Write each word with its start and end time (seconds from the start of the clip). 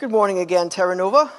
Good 0.00 0.10
morning 0.10 0.38
again, 0.38 0.70
Terra 0.70 0.96
Nova. 0.96 1.30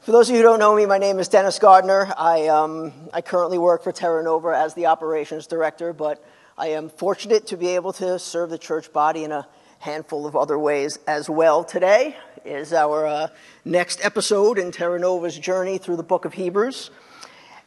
For 0.00 0.10
those 0.10 0.28
of 0.28 0.34
you 0.34 0.40
who 0.40 0.42
don't 0.42 0.58
know 0.58 0.74
me, 0.74 0.84
my 0.84 0.98
name 0.98 1.20
is 1.20 1.28
Dennis 1.28 1.60
Gardner. 1.60 2.12
I, 2.18 2.48
um, 2.48 2.92
I 3.14 3.20
currently 3.20 3.56
work 3.56 3.84
for 3.84 3.92
Terra 3.92 4.24
Nova 4.24 4.48
as 4.48 4.74
the 4.74 4.86
operations 4.86 5.46
director, 5.46 5.92
but 5.92 6.20
I 6.58 6.70
am 6.70 6.88
fortunate 6.88 7.46
to 7.46 7.56
be 7.56 7.68
able 7.68 7.92
to 7.92 8.18
serve 8.18 8.50
the 8.50 8.58
church 8.58 8.92
body 8.92 9.22
in 9.22 9.30
a 9.30 9.46
handful 9.78 10.26
of 10.26 10.34
other 10.34 10.58
ways 10.58 10.98
as 11.06 11.30
well. 11.30 11.62
Today 11.62 12.16
is 12.44 12.72
our 12.72 13.06
uh, 13.06 13.28
next 13.64 14.04
episode 14.04 14.58
in 14.58 14.72
Terra 14.72 14.98
Nova's 14.98 15.38
journey 15.38 15.78
through 15.78 15.96
the 15.96 16.02
book 16.02 16.24
of 16.24 16.32
Hebrews. 16.32 16.90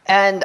And 0.08 0.44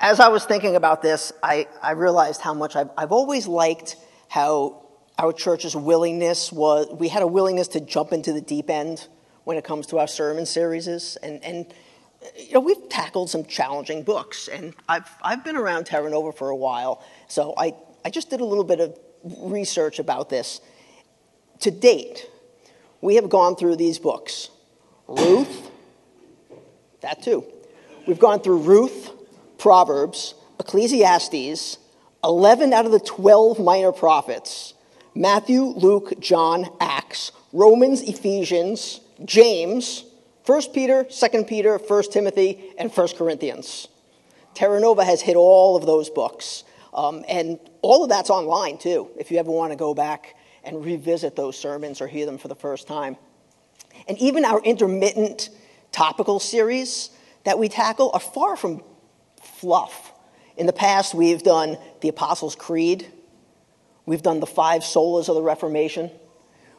as 0.00 0.20
I 0.20 0.28
was 0.28 0.46
thinking 0.46 0.74
about 0.74 1.02
this, 1.02 1.34
I, 1.42 1.66
I 1.82 1.90
realized 1.90 2.40
how 2.40 2.54
much 2.54 2.76
I've, 2.76 2.88
I've 2.96 3.12
always 3.12 3.46
liked 3.46 3.96
how 4.28 4.81
our 5.22 5.32
church's 5.32 5.76
willingness 5.76 6.50
was, 6.50 6.88
we 6.98 7.06
had 7.06 7.22
a 7.22 7.26
willingness 7.28 7.68
to 7.68 7.80
jump 7.80 8.12
into 8.12 8.32
the 8.32 8.40
deep 8.40 8.68
end 8.68 9.06
when 9.44 9.56
it 9.56 9.62
comes 9.62 9.86
to 9.86 9.98
our 10.00 10.08
sermon 10.08 10.44
series. 10.44 11.16
And, 11.22 11.42
and 11.44 11.72
you 12.36 12.54
know, 12.54 12.60
we've 12.60 12.88
tackled 12.88 13.30
some 13.30 13.44
challenging 13.44 14.02
books, 14.02 14.48
and 14.48 14.74
I've, 14.88 15.08
I've 15.22 15.44
been 15.44 15.56
around 15.56 15.86
Terra 15.86 16.10
Nova 16.10 16.32
for 16.32 16.50
a 16.50 16.56
while, 16.56 17.04
so 17.28 17.54
I, 17.56 17.72
I 18.04 18.10
just 18.10 18.30
did 18.30 18.40
a 18.40 18.44
little 18.44 18.64
bit 18.64 18.80
of 18.80 18.98
research 19.38 20.00
about 20.00 20.28
this. 20.28 20.60
To 21.60 21.70
date, 21.70 22.28
we 23.00 23.14
have 23.14 23.28
gone 23.28 23.54
through 23.54 23.76
these 23.76 24.00
books 24.00 24.50
Ruth, 25.06 25.70
that 27.00 27.22
too. 27.22 27.44
We've 28.08 28.18
gone 28.18 28.40
through 28.40 28.58
Ruth, 28.58 29.10
Proverbs, 29.58 30.34
Ecclesiastes, 30.58 31.78
11 32.24 32.72
out 32.72 32.86
of 32.86 32.92
the 32.92 33.00
12 33.00 33.60
minor 33.60 33.92
prophets, 33.92 34.74
Matthew, 35.14 35.62
Luke, 35.62 36.18
John, 36.20 36.68
Acts, 36.80 37.32
Romans, 37.52 38.02
Ephesians, 38.02 39.00
James, 39.24 40.04
1 40.46 40.62
Peter, 40.72 41.04
2 41.04 41.44
Peter, 41.44 41.76
1 41.78 42.02
Timothy, 42.10 42.72
and 42.78 42.90
1 42.90 43.08
Corinthians. 43.16 43.88
Terra 44.54 44.80
Nova 44.80 45.04
has 45.04 45.22
hit 45.22 45.36
all 45.36 45.76
of 45.76 45.86
those 45.86 46.10
books. 46.10 46.64
Um, 46.94 47.24
and 47.28 47.58
all 47.80 48.04
of 48.04 48.10
that's 48.10 48.30
online 48.30 48.78
too, 48.78 49.10
if 49.18 49.30
you 49.30 49.38
ever 49.38 49.50
want 49.50 49.72
to 49.72 49.76
go 49.76 49.94
back 49.94 50.36
and 50.64 50.84
revisit 50.84 51.36
those 51.36 51.58
sermons 51.58 52.00
or 52.00 52.06
hear 52.06 52.26
them 52.26 52.38
for 52.38 52.48
the 52.48 52.54
first 52.54 52.86
time. 52.86 53.16
And 54.08 54.18
even 54.18 54.44
our 54.44 54.60
intermittent 54.60 55.50
topical 55.90 56.38
series 56.38 57.10
that 57.44 57.58
we 57.58 57.68
tackle 57.68 58.10
are 58.12 58.20
far 58.20 58.56
from 58.56 58.82
fluff. 59.40 60.12
In 60.56 60.66
the 60.66 60.72
past, 60.72 61.14
we've 61.14 61.42
done 61.42 61.78
the 62.00 62.08
Apostles' 62.08 62.54
Creed, 62.54 63.10
We've 64.06 64.22
done 64.22 64.40
the 64.40 64.46
five 64.46 64.82
solas 64.82 65.28
of 65.28 65.34
the 65.34 65.42
Reformation. 65.42 66.10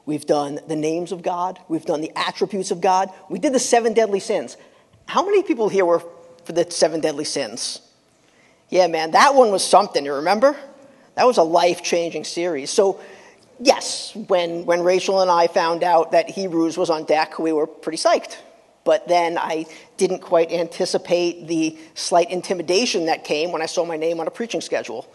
We've 0.05 0.25
done 0.25 0.59
the 0.67 0.75
names 0.75 1.11
of 1.11 1.21
God. 1.21 1.59
We've 1.69 1.85
done 1.85 2.01
the 2.01 2.11
attributes 2.15 2.71
of 2.71 2.81
God. 2.81 3.09
We 3.29 3.39
did 3.39 3.53
the 3.53 3.59
seven 3.59 3.93
deadly 3.93 4.19
sins. 4.19 4.57
How 5.05 5.23
many 5.25 5.43
people 5.43 5.69
here 5.69 5.85
were 5.85 6.03
for 6.43 6.51
the 6.51 6.69
seven 6.69 6.99
deadly 6.99 7.23
sins? 7.23 7.81
Yeah, 8.69 8.87
man, 8.87 9.11
that 9.11 9.35
one 9.35 9.51
was 9.51 9.65
something, 9.65 10.03
you 10.03 10.15
remember? 10.15 10.57
That 11.15 11.25
was 11.25 11.37
a 11.37 11.43
life 11.43 11.83
changing 11.83 12.23
series. 12.23 12.69
So, 12.69 12.99
yes, 13.59 14.15
when, 14.15 14.65
when 14.65 14.81
Rachel 14.81 15.21
and 15.21 15.29
I 15.29 15.47
found 15.47 15.83
out 15.83 16.11
that 16.11 16.29
Hebrews 16.29 16.77
was 16.77 16.89
on 16.89 17.05
deck, 17.05 17.39
we 17.39 17.53
were 17.53 17.67
pretty 17.67 17.97
psyched. 17.97 18.37
But 18.83 19.07
then 19.07 19.37
I 19.37 19.67
didn't 19.95 20.19
quite 20.19 20.51
anticipate 20.51 21.47
the 21.47 21.77
slight 21.93 22.31
intimidation 22.31 23.05
that 23.05 23.23
came 23.23 23.51
when 23.51 23.61
I 23.61 23.67
saw 23.67 23.85
my 23.85 23.95
name 23.95 24.19
on 24.19 24.27
a 24.27 24.31
preaching 24.31 24.59
schedule. 24.59 25.07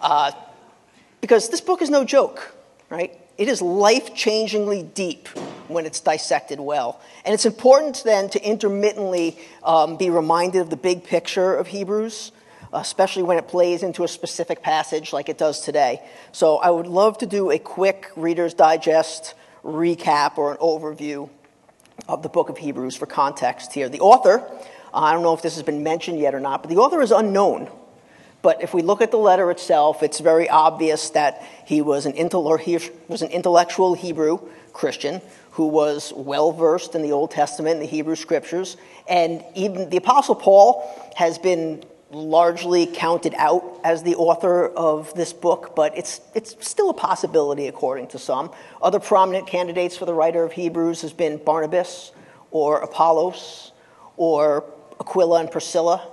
Uh, 0.00 0.32
because 1.24 1.48
this 1.48 1.62
book 1.62 1.80
is 1.80 1.88
no 1.88 2.04
joke, 2.04 2.54
right? 2.90 3.18
It 3.38 3.48
is 3.48 3.62
life 3.62 4.12
changingly 4.12 4.92
deep 4.92 5.28
when 5.68 5.86
it's 5.86 5.98
dissected 6.00 6.60
well. 6.60 7.00
And 7.24 7.32
it's 7.32 7.46
important 7.46 8.02
then 8.04 8.28
to 8.28 8.46
intermittently 8.46 9.38
um, 9.62 9.96
be 9.96 10.10
reminded 10.10 10.60
of 10.60 10.68
the 10.68 10.76
big 10.76 11.02
picture 11.02 11.56
of 11.56 11.68
Hebrews, 11.68 12.30
especially 12.74 13.22
when 13.22 13.38
it 13.38 13.48
plays 13.48 13.82
into 13.82 14.04
a 14.04 14.08
specific 14.08 14.60
passage 14.60 15.14
like 15.14 15.30
it 15.30 15.38
does 15.38 15.62
today. 15.62 16.02
So 16.32 16.58
I 16.58 16.68
would 16.68 16.86
love 16.86 17.16
to 17.16 17.26
do 17.26 17.50
a 17.50 17.58
quick 17.58 18.10
Reader's 18.16 18.52
Digest 18.52 19.32
recap 19.64 20.36
or 20.36 20.52
an 20.52 20.58
overview 20.58 21.30
of 22.06 22.22
the 22.22 22.28
book 22.28 22.50
of 22.50 22.58
Hebrews 22.58 22.96
for 22.96 23.06
context 23.06 23.72
here. 23.72 23.88
The 23.88 24.00
author, 24.00 24.46
I 24.92 25.14
don't 25.14 25.22
know 25.22 25.32
if 25.32 25.40
this 25.40 25.54
has 25.54 25.62
been 25.62 25.82
mentioned 25.82 26.18
yet 26.18 26.34
or 26.34 26.40
not, 26.40 26.62
but 26.62 26.68
the 26.68 26.76
author 26.76 27.00
is 27.00 27.12
unknown. 27.12 27.70
But 28.44 28.62
if 28.62 28.74
we 28.74 28.82
look 28.82 29.00
at 29.00 29.10
the 29.10 29.16
letter 29.16 29.50
itself, 29.50 30.02
it's 30.02 30.20
very 30.20 30.50
obvious 30.50 31.08
that 31.10 31.42
he 31.64 31.80
was 31.80 32.04
an, 32.04 32.12
he 32.12 32.78
was 33.08 33.22
an 33.22 33.30
intellectual 33.30 33.94
Hebrew 33.94 34.38
Christian 34.74 35.22
who 35.52 35.68
was 35.68 36.12
well 36.14 36.52
versed 36.52 36.94
in 36.94 37.00
the 37.00 37.12
Old 37.12 37.30
Testament 37.30 37.76
and 37.76 37.82
the 37.82 37.86
Hebrew 37.86 38.16
scriptures. 38.16 38.76
And 39.08 39.42
even 39.54 39.88
the 39.88 39.96
Apostle 39.96 40.34
Paul 40.34 40.84
has 41.16 41.38
been 41.38 41.84
largely 42.10 42.84
counted 42.84 43.32
out 43.38 43.80
as 43.82 44.02
the 44.02 44.14
author 44.16 44.68
of 44.68 45.14
this 45.14 45.32
book, 45.32 45.72
but 45.74 45.96
it's, 45.96 46.20
it's 46.34 46.54
still 46.60 46.90
a 46.90 46.94
possibility 46.94 47.66
according 47.66 48.08
to 48.08 48.18
some. 48.18 48.52
Other 48.82 49.00
prominent 49.00 49.46
candidates 49.46 49.96
for 49.96 50.04
the 50.04 50.12
writer 50.12 50.44
of 50.44 50.52
Hebrews 50.52 51.00
has 51.00 51.14
been 51.14 51.38
Barnabas 51.38 52.12
or 52.50 52.82
Apollos 52.82 53.72
or 54.18 54.66
Aquila 55.00 55.40
and 55.40 55.50
Priscilla. 55.50 56.10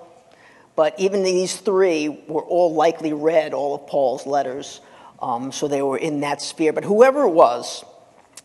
But 0.75 0.99
even 0.99 1.23
these 1.23 1.57
three 1.57 2.07
were 2.27 2.43
all 2.43 2.73
likely 2.73 3.13
read 3.13 3.53
all 3.53 3.75
of 3.75 3.87
Paul's 3.87 4.25
letters, 4.25 4.81
um, 5.21 5.51
so 5.51 5.67
they 5.67 5.81
were 5.81 5.97
in 5.97 6.21
that 6.21 6.41
sphere. 6.41 6.73
But 6.73 6.85
whoever 6.85 7.23
it 7.23 7.31
was, 7.31 7.83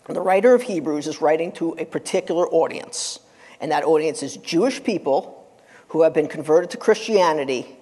the 0.09 0.21
writer 0.21 0.55
of 0.55 0.63
Hebrews 0.63 1.07
is 1.07 1.21
writing 1.21 1.53
to 1.53 1.73
a 1.79 1.85
particular 1.85 2.47
audience, 2.49 3.21
and 3.61 3.71
that 3.73 3.85
audience 3.85 4.23
is 4.23 4.37
Jewish 4.39 4.83
people 4.83 5.49
who 5.89 6.03
have 6.03 6.13
been 6.13 6.29
converted 6.29 6.71
to 6.71 6.77
Christianity 6.77 7.77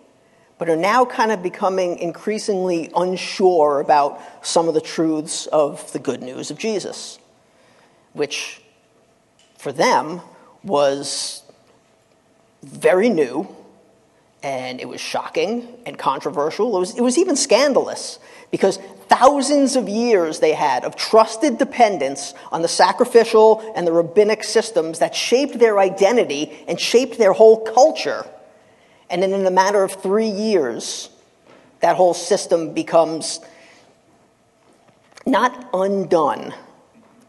but 0.59 0.69
are 0.69 0.77
now 0.77 1.05
kind 1.05 1.33
of 1.33 1.43
becoming 1.43 1.99
increasingly 1.99 2.91
unsure 2.95 3.81
about 3.81 4.21
some 4.43 4.69
of 4.69 4.75
the 4.75 4.81
truths 4.81 5.47
of 5.47 5.93
the 5.93 5.99
good 5.99 6.23
news 6.23 6.51
of 6.51 6.59
Jesus, 6.59 7.19
which 8.13 8.63
for 9.59 9.73
them 9.73 10.21
was 10.63 11.43
very 12.63 13.09
new 13.09 13.49
and 14.45 14.79
it 14.79 14.87
was 14.87 15.01
shocking 15.01 15.67
and 15.87 15.99
controversial. 15.99 16.77
It 16.77 16.81
was, 16.81 16.99
it 16.99 17.01
was 17.01 17.17
even 17.17 17.35
scandalous 17.35 18.19
because 18.51 18.77
thousands 19.09 19.75
of 19.75 19.89
years 19.89 20.41
they 20.41 20.53
had 20.53 20.85
of 20.85 20.97
trusted 20.97 21.57
dependence 21.57 22.35
on 22.53 22.61
the 22.61 22.69
sacrificial 22.69 23.73
and 23.75 23.87
the 23.87 23.93
rabbinic 23.93 24.45
systems 24.45 24.99
that 24.99 25.15
shaped 25.15 25.59
their 25.59 25.79
identity 25.79 26.53
and 26.69 26.79
shaped 26.79 27.17
their 27.17 27.33
whole 27.33 27.65
culture. 27.65 28.27
And 29.09 29.23
then, 29.23 29.33
in 29.33 29.47
a 29.47 29.51
matter 29.51 29.83
of 29.83 29.93
three 29.93 30.29
years, 30.29 31.09
that 31.81 31.97
whole 31.97 32.15
system 32.15 32.75
becomes 32.75 33.41
not 35.25 35.71
undone, 35.73 36.53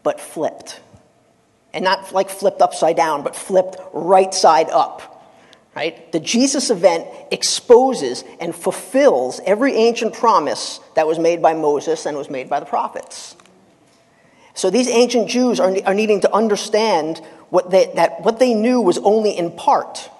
but 0.02 0.20
flipped. 0.20 0.80
And 1.72 1.82
not 1.82 2.12
like 2.12 2.28
flipped 2.28 2.60
upside 2.60 2.96
down, 2.96 3.22
but 3.22 3.34
flipped 3.34 3.78
right 3.94 4.32
side 4.34 4.68
up 4.68 5.15
Right? 5.76 6.10
The 6.10 6.20
Jesus 6.20 6.70
event 6.70 7.06
exposes 7.30 8.24
and 8.40 8.54
fulfills 8.54 9.42
every 9.44 9.74
ancient 9.74 10.14
promise 10.14 10.80
that 10.94 11.06
was 11.06 11.18
made 11.18 11.42
by 11.42 11.52
Moses 11.52 12.06
and 12.06 12.16
was 12.16 12.30
made 12.30 12.48
by 12.48 12.60
the 12.60 12.66
prophets. 12.66 13.36
So 14.54 14.70
these 14.70 14.88
ancient 14.88 15.28
Jews 15.28 15.60
are, 15.60 15.76
are 15.84 15.92
needing 15.92 16.22
to 16.22 16.34
understand 16.34 17.18
what 17.50 17.70
they, 17.70 17.92
that 17.94 18.22
what 18.22 18.38
they 18.38 18.54
knew 18.54 18.80
was 18.80 18.96
only 18.96 19.36
in 19.36 19.52
part. 19.52 20.10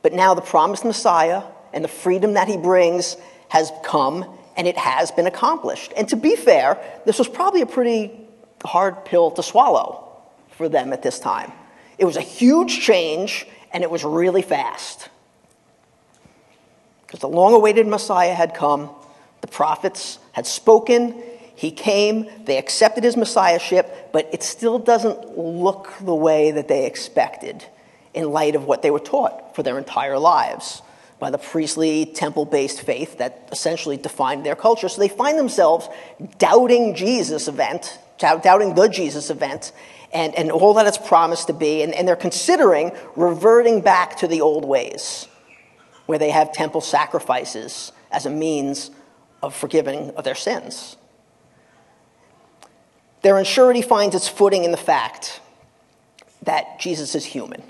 But 0.00 0.14
now 0.14 0.32
the 0.32 0.40
promised 0.40 0.82
Messiah 0.86 1.42
and 1.74 1.84
the 1.84 1.88
freedom 1.88 2.32
that 2.32 2.48
he 2.48 2.56
brings 2.56 3.18
has 3.50 3.70
come 3.84 4.24
and 4.56 4.66
it 4.66 4.78
has 4.78 5.10
been 5.10 5.26
accomplished. 5.26 5.92
And 5.94 6.08
to 6.08 6.16
be 6.16 6.36
fair, 6.36 6.78
this 7.04 7.18
was 7.18 7.28
probably 7.28 7.60
a 7.60 7.66
pretty 7.66 8.18
hard 8.64 9.04
pill 9.04 9.30
to 9.32 9.42
swallow 9.42 10.08
for 10.52 10.70
them 10.70 10.94
at 10.94 11.02
this 11.02 11.18
time. 11.18 11.52
It 11.98 12.06
was 12.06 12.16
a 12.16 12.22
huge 12.22 12.80
change 12.80 13.46
and 13.76 13.84
it 13.84 13.90
was 13.90 14.04
really 14.04 14.40
fast. 14.40 15.10
Because 17.02 17.20
the 17.20 17.28
long 17.28 17.52
awaited 17.52 17.86
Messiah 17.86 18.32
had 18.32 18.54
come, 18.54 18.88
the 19.42 19.48
prophets 19.48 20.18
had 20.32 20.46
spoken, 20.46 21.22
he 21.54 21.70
came, 21.70 22.26
they 22.46 22.56
accepted 22.56 23.04
his 23.04 23.18
messiahship, 23.18 24.12
but 24.12 24.30
it 24.32 24.42
still 24.42 24.78
doesn't 24.78 25.36
look 25.36 25.92
the 26.00 26.14
way 26.14 26.52
that 26.52 26.68
they 26.68 26.86
expected 26.86 27.66
in 28.14 28.30
light 28.30 28.54
of 28.54 28.64
what 28.64 28.80
they 28.80 28.90
were 28.90 28.98
taught 28.98 29.54
for 29.54 29.62
their 29.62 29.76
entire 29.76 30.18
lives 30.18 30.80
by 31.18 31.28
the 31.28 31.36
priestly 31.36 32.06
temple 32.06 32.46
based 32.46 32.80
faith 32.80 33.18
that 33.18 33.46
essentially 33.52 33.98
defined 33.98 34.46
their 34.46 34.56
culture. 34.56 34.88
So 34.88 35.02
they 35.02 35.08
find 35.08 35.38
themselves 35.38 35.86
doubting 36.38 36.94
Jesus 36.94 37.46
event, 37.46 37.98
doubting 38.18 38.74
the 38.74 38.88
Jesus 38.88 39.28
event, 39.28 39.70
and, 40.12 40.34
and 40.34 40.50
all 40.50 40.74
that 40.74 40.86
it's 40.86 40.98
promised 40.98 41.48
to 41.48 41.52
be, 41.52 41.82
and, 41.82 41.94
and 41.94 42.06
they're 42.06 42.16
considering 42.16 42.92
reverting 43.16 43.80
back 43.80 44.16
to 44.18 44.26
the 44.26 44.40
old 44.40 44.64
ways, 44.64 45.28
where 46.06 46.18
they 46.18 46.30
have 46.30 46.52
temple 46.52 46.80
sacrifices 46.80 47.92
as 48.10 48.26
a 48.26 48.30
means 48.30 48.90
of 49.42 49.54
forgiving 49.54 50.10
of 50.10 50.24
their 50.24 50.34
sins. 50.34 50.96
Their 53.22 53.38
insurity 53.38 53.82
finds 53.82 54.14
its 54.14 54.28
footing 54.28 54.64
in 54.64 54.70
the 54.70 54.76
fact 54.76 55.40
that 56.42 56.78
Jesus 56.78 57.14
is 57.14 57.24
human. 57.24 57.62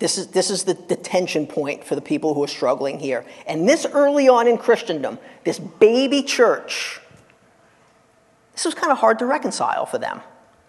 This 0.00 0.18
is, 0.18 0.26
this 0.28 0.50
is 0.50 0.64
the, 0.64 0.74
the 0.74 0.96
tension 0.96 1.46
point 1.46 1.84
for 1.84 1.94
the 1.94 2.00
people 2.00 2.34
who 2.34 2.42
are 2.42 2.48
struggling 2.48 2.98
here. 2.98 3.24
And 3.46 3.68
this 3.68 3.86
early 3.86 4.28
on 4.28 4.48
in 4.48 4.58
Christendom, 4.58 5.20
this 5.44 5.60
baby 5.60 6.24
church, 6.24 7.00
this 8.54 8.64
was 8.64 8.74
kind 8.74 8.90
of 8.90 8.98
hard 8.98 9.20
to 9.20 9.26
reconcile 9.26 9.86
for 9.86 9.98
them. 9.98 10.20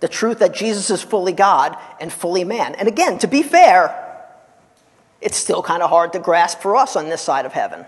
The 0.03 0.09
truth 0.09 0.39
that 0.39 0.53
Jesus 0.53 0.89
is 0.89 1.01
fully 1.01 1.31
God 1.31 1.77
and 2.01 2.11
fully 2.11 2.43
man. 2.43 2.75
And 2.75 2.89
again, 2.89 3.19
to 3.19 3.27
be 3.27 3.41
fair, 3.41 4.27
it's 5.21 5.37
still 5.37 5.63
kind 5.63 5.81
of 5.81 5.89
hard 5.89 6.11
to 6.11 6.19
grasp 6.19 6.59
for 6.59 6.75
us 6.75 6.97
on 6.97 7.07
this 7.07 7.21
side 7.21 7.45
of 7.45 7.53
heaven. 7.53 7.85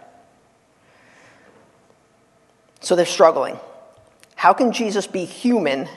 So 2.79 2.95
they're 2.95 3.05
struggling. 3.05 3.59
How 4.35 4.53
can 4.53 4.71
Jesus 4.71 5.07
be 5.07 5.25
human 5.25 5.89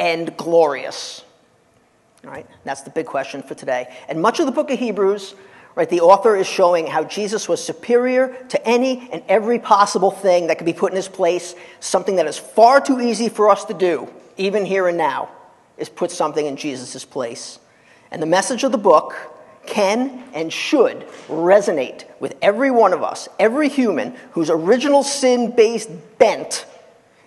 and 0.00 0.36
glorious? 0.36 1.22
All 2.24 2.32
right, 2.32 2.48
that's 2.64 2.82
the 2.82 2.90
big 2.90 3.06
question 3.06 3.40
for 3.40 3.54
today. 3.54 3.94
And 4.08 4.20
much 4.20 4.40
of 4.40 4.46
the 4.46 4.52
book 4.52 4.68
of 4.72 4.80
Hebrews, 4.80 5.36
right, 5.76 5.88
the 5.88 6.00
author 6.00 6.34
is 6.34 6.48
showing 6.48 6.88
how 6.88 7.04
Jesus 7.04 7.48
was 7.48 7.64
superior 7.64 8.36
to 8.48 8.66
any 8.66 9.08
and 9.12 9.22
every 9.28 9.60
possible 9.60 10.10
thing 10.10 10.48
that 10.48 10.58
could 10.58 10.66
be 10.66 10.72
put 10.72 10.90
in 10.90 10.96
his 10.96 11.06
place, 11.06 11.54
something 11.78 12.16
that 12.16 12.26
is 12.26 12.36
far 12.36 12.80
too 12.80 13.00
easy 13.00 13.28
for 13.28 13.48
us 13.48 13.64
to 13.66 13.74
do, 13.74 14.12
even 14.36 14.64
here 14.64 14.88
and 14.88 14.98
now, 14.98 15.30
is 15.78 15.88
put 15.88 16.10
something 16.10 16.46
in 16.46 16.56
Jesus' 16.56 17.04
place. 17.04 17.58
And 18.10 18.22
the 18.22 18.26
message 18.26 18.64
of 18.64 18.72
the 18.72 18.78
book 18.78 19.14
can 19.66 20.22
and 20.32 20.52
should 20.52 21.06
resonate 21.28 22.04
with 22.20 22.36
every 22.40 22.70
one 22.70 22.92
of 22.92 23.02
us, 23.02 23.28
every 23.38 23.68
human 23.68 24.14
whose 24.32 24.48
original 24.48 25.02
sin 25.02 25.54
based 25.54 25.90
bent 26.18 26.66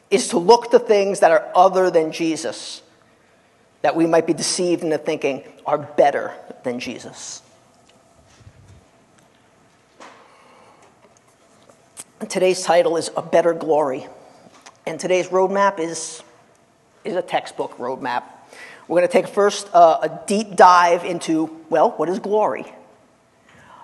is 0.09 0.29
to 0.29 0.37
look 0.37 0.71
to 0.71 0.79
things 0.79 1.19
that 1.19 1.31
are 1.31 1.51
other 1.53 1.91
than 1.91 2.11
Jesus 2.11 2.81
that 3.81 3.95
we 3.95 4.05
might 4.05 4.27
be 4.27 4.33
deceived 4.33 4.83
into 4.83 4.97
thinking 4.97 5.43
are 5.65 5.77
better 5.77 6.33
than 6.63 6.79
Jesus. 6.79 7.41
Today's 12.27 12.63
title 12.63 12.97
is 12.97 13.09
A 13.15 13.21
Better 13.21 13.53
Glory. 13.53 14.07
And 14.85 14.99
today's 14.99 15.29
roadmap 15.29 15.79
is, 15.79 16.21
is 17.05 17.15
a 17.15 17.21
textbook 17.21 17.77
roadmap. 17.77 18.23
We're 18.89 19.01
going 19.01 19.07
to 19.07 19.13
take 19.13 19.27
first 19.27 19.69
uh, 19.71 19.99
a 20.01 20.21
deep 20.25 20.55
dive 20.55 21.05
into, 21.05 21.63
well, 21.69 21.91
what 21.91 22.09
is 22.09 22.17
glory? 22.17 22.65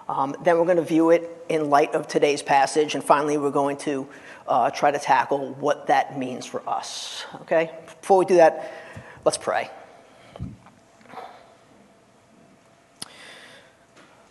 Um, 0.10 0.36
then 0.44 0.58
we're 0.58 0.66
going 0.66 0.78
to 0.78 0.84
view 0.84 1.12
it 1.12 1.30
in 1.48 1.70
light 1.70 1.94
of 1.94 2.08
today's 2.08 2.42
passage. 2.42 2.96
And 2.96 3.04
finally, 3.04 3.38
we're 3.38 3.52
going 3.52 3.78
to 3.78 4.08
uh, 4.48 4.72
try 4.72 4.90
to 4.90 4.98
tackle 4.98 5.54
what 5.54 5.86
that 5.88 6.18
means 6.18 6.48
for 6.48 6.68
us. 6.68 7.24
Okay? 7.42 7.70
Before 8.02 8.18
we 8.18 8.26
do 8.26 8.38
that, 8.38 8.74
let's 9.24 9.38
pray. 9.38 9.70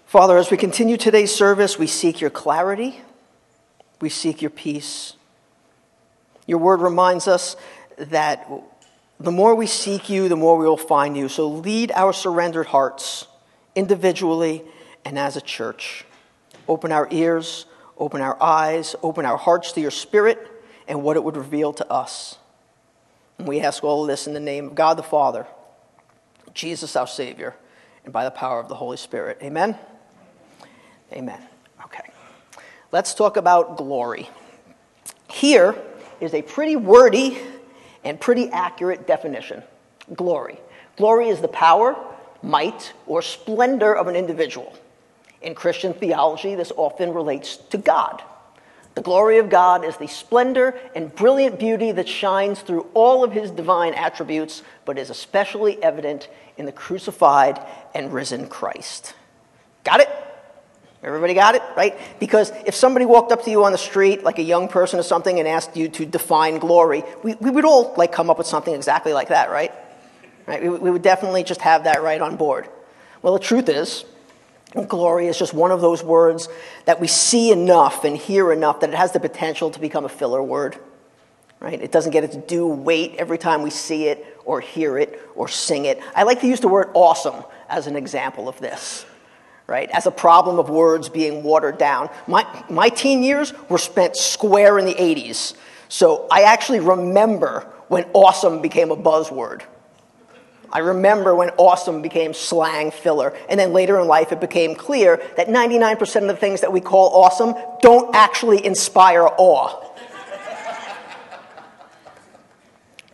Father, 0.06 0.36
as 0.38 0.50
we 0.50 0.56
continue 0.56 0.96
today's 0.96 1.32
service, 1.32 1.78
we 1.78 1.86
seek 1.86 2.20
your 2.20 2.30
clarity, 2.30 3.00
we 4.00 4.08
seek 4.08 4.42
your 4.42 4.50
peace. 4.50 5.14
Your 6.48 6.58
word 6.58 6.80
reminds 6.80 7.28
us 7.28 7.54
that 7.96 8.50
the 9.20 9.30
more 9.30 9.54
we 9.54 9.66
seek 9.66 10.08
you, 10.08 10.28
the 10.28 10.36
more 10.36 10.58
we 10.58 10.66
will 10.66 10.76
find 10.76 11.16
you. 11.16 11.28
So 11.28 11.48
lead 11.48 11.92
our 11.92 12.12
surrendered 12.12 12.66
hearts 12.66 13.26
individually 13.74 14.64
and 15.04 15.18
as 15.18 15.36
a 15.36 15.40
church. 15.40 16.04
Open 16.66 16.92
our 16.92 17.08
ears, 17.10 17.66
open 17.98 18.20
our 18.20 18.40
eyes, 18.42 18.96
open 19.02 19.24
our 19.24 19.36
hearts 19.36 19.72
to 19.72 19.80
your 19.80 19.90
spirit 19.90 20.50
and 20.88 21.02
what 21.02 21.16
it 21.16 21.24
would 21.24 21.36
reveal 21.36 21.72
to 21.74 21.90
us. 21.90 22.38
And 23.38 23.46
we 23.46 23.60
ask 23.60 23.82
all 23.84 24.02
of 24.02 24.08
this 24.08 24.26
in 24.26 24.34
the 24.34 24.40
name 24.40 24.68
of 24.68 24.74
God 24.74 24.96
the 24.96 25.02
Father, 25.02 25.46
Jesus 26.52 26.96
our 26.96 27.06
Savior, 27.06 27.54
and 28.04 28.12
by 28.12 28.24
the 28.24 28.30
power 28.30 28.60
of 28.60 28.68
the 28.68 28.74
Holy 28.74 28.96
Spirit. 28.96 29.38
Amen. 29.42 29.78
Amen. 31.12 31.40
Okay. 31.84 32.10
Let's 32.92 33.14
talk 33.14 33.36
about 33.36 33.76
glory. 33.76 34.28
Here 35.30 35.74
is 36.20 36.34
a 36.34 36.42
pretty 36.42 36.76
wordy 36.76 37.38
and 38.04 38.20
pretty 38.20 38.48
accurate 38.50 39.06
definition 39.06 39.62
glory. 40.14 40.58
Glory 40.96 41.28
is 41.28 41.40
the 41.40 41.48
power, 41.48 41.96
might, 42.42 42.92
or 43.06 43.22
splendor 43.22 43.94
of 43.94 44.06
an 44.06 44.16
individual. 44.16 44.76
In 45.40 45.54
Christian 45.54 45.94
theology, 45.94 46.54
this 46.54 46.72
often 46.76 47.12
relates 47.12 47.56
to 47.56 47.78
God. 47.78 48.22
The 48.94 49.02
glory 49.02 49.38
of 49.38 49.50
God 49.50 49.84
is 49.84 49.96
the 49.96 50.06
splendor 50.06 50.78
and 50.94 51.14
brilliant 51.14 51.58
beauty 51.58 51.90
that 51.92 52.08
shines 52.08 52.60
through 52.60 52.86
all 52.94 53.24
of 53.24 53.32
his 53.32 53.50
divine 53.50 53.94
attributes, 53.94 54.62
but 54.84 54.98
is 54.98 55.10
especially 55.10 55.82
evident 55.82 56.28
in 56.56 56.66
the 56.66 56.72
crucified 56.72 57.60
and 57.94 58.12
risen 58.12 58.46
Christ. 58.46 59.14
Got 59.82 60.00
it? 60.00 60.23
Everybody 61.04 61.34
got 61.34 61.54
it, 61.54 61.62
right? 61.76 61.98
Because 62.18 62.50
if 62.64 62.74
somebody 62.74 63.04
walked 63.04 63.30
up 63.30 63.44
to 63.44 63.50
you 63.50 63.64
on 63.64 63.72
the 63.72 63.78
street, 63.78 64.24
like 64.24 64.38
a 64.38 64.42
young 64.42 64.68
person 64.68 64.98
or 64.98 65.02
something, 65.02 65.38
and 65.38 65.46
asked 65.46 65.76
you 65.76 65.88
to 65.90 66.06
define 66.06 66.58
glory, 66.58 67.04
we, 67.22 67.34
we 67.34 67.50
would 67.50 67.66
all 67.66 67.92
like 67.98 68.10
come 68.10 68.30
up 68.30 68.38
with 68.38 68.46
something 68.46 68.74
exactly 68.74 69.12
like 69.12 69.28
that, 69.28 69.50
right? 69.50 69.72
Right? 70.46 70.62
We, 70.62 70.70
we 70.70 70.90
would 70.90 71.02
definitely 71.02 71.44
just 71.44 71.60
have 71.60 71.84
that 71.84 72.02
right 72.02 72.20
on 72.20 72.36
board. 72.36 72.68
Well, 73.20 73.34
the 73.34 73.38
truth 73.38 73.68
is, 73.68 74.06
glory 74.88 75.26
is 75.26 75.38
just 75.38 75.52
one 75.52 75.70
of 75.70 75.82
those 75.82 76.02
words 76.02 76.48
that 76.86 77.00
we 77.00 77.06
see 77.06 77.52
enough 77.52 78.04
and 78.04 78.16
hear 78.16 78.50
enough 78.50 78.80
that 78.80 78.88
it 78.88 78.96
has 78.96 79.12
the 79.12 79.20
potential 79.20 79.70
to 79.70 79.80
become 79.80 80.06
a 80.06 80.08
filler 80.08 80.42
word. 80.42 80.78
Right? 81.60 81.80
It 81.80 81.92
doesn't 81.92 82.12
get 82.12 82.24
its 82.24 82.36
due 82.36 82.66
weight 82.66 83.16
every 83.18 83.38
time 83.38 83.62
we 83.62 83.70
see 83.70 84.06
it 84.06 84.24
or 84.46 84.60
hear 84.60 84.98
it 84.98 85.20
or 85.34 85.48
sing 85.48 85.84
it. 85.84 86.02
I 86.14 86.22
like 86.22 86.40
to 86.40 86.46
use 86.46 86.60
the 86.60 86.68
word 86.68 86.90
awesome 86.94 87.44
as 87.68 87.86
an 87.86 87.96
example 87.96 88.48
of 88.48 88.58
this 88.58 89.04
right, 89.66 89.90
as 89.90 90.06
a 90.06 90.10
problem 90.10 90.58
of 90.58 90.68
words 90.68 91.08
being 91.08 91.42
watered 91.42 91.78
down. 91.78 92.10
My, 92.26 92.46
my 92.68 92.88
teen 92.88 93.22
years 93.22 93.52
were 93.68 93.78
spent 93.78 94.16
square 94.16 94.78
in 94.78 94.84
the 94.84 94.94
80s, 94.94 95.54
so 95.88 96.26
I 96.30 96.42
actually 96.42 96.80
remember 96.80 97.60
when 97.88 98.04
awesome 98.12 98.60
became 98.60 98.90
a 98.90 98.96
buzzword. 98.96 99.62
I 100.74 100.80
remember 100.80 101.36
when 101.36 101.50
awesome 101.50 102.02
became 102.02 102.34
slang 102.34 102.90
filler. 102.90 103.32
And 103.48 103.60
then 103.60 103.72
later 103.72 104.00
in 104.00 104.08
life, 104.08 104.32
it 104.32 104.40
became 104.40 104.74
clear 104.74 105.22
that 105.36 105.46
99% 105.46 106.22
of 106.22 106.26
the 106.26 106.36
things 106.36 106.62
that 106.62 106.72
we 106.72 106.80
call 106.80 107.14
awesome 107.14 107.54
don't 107.80 108.14
actually 108.14 108.64
inspire 108.66 109.28
awe. 109.38 109.80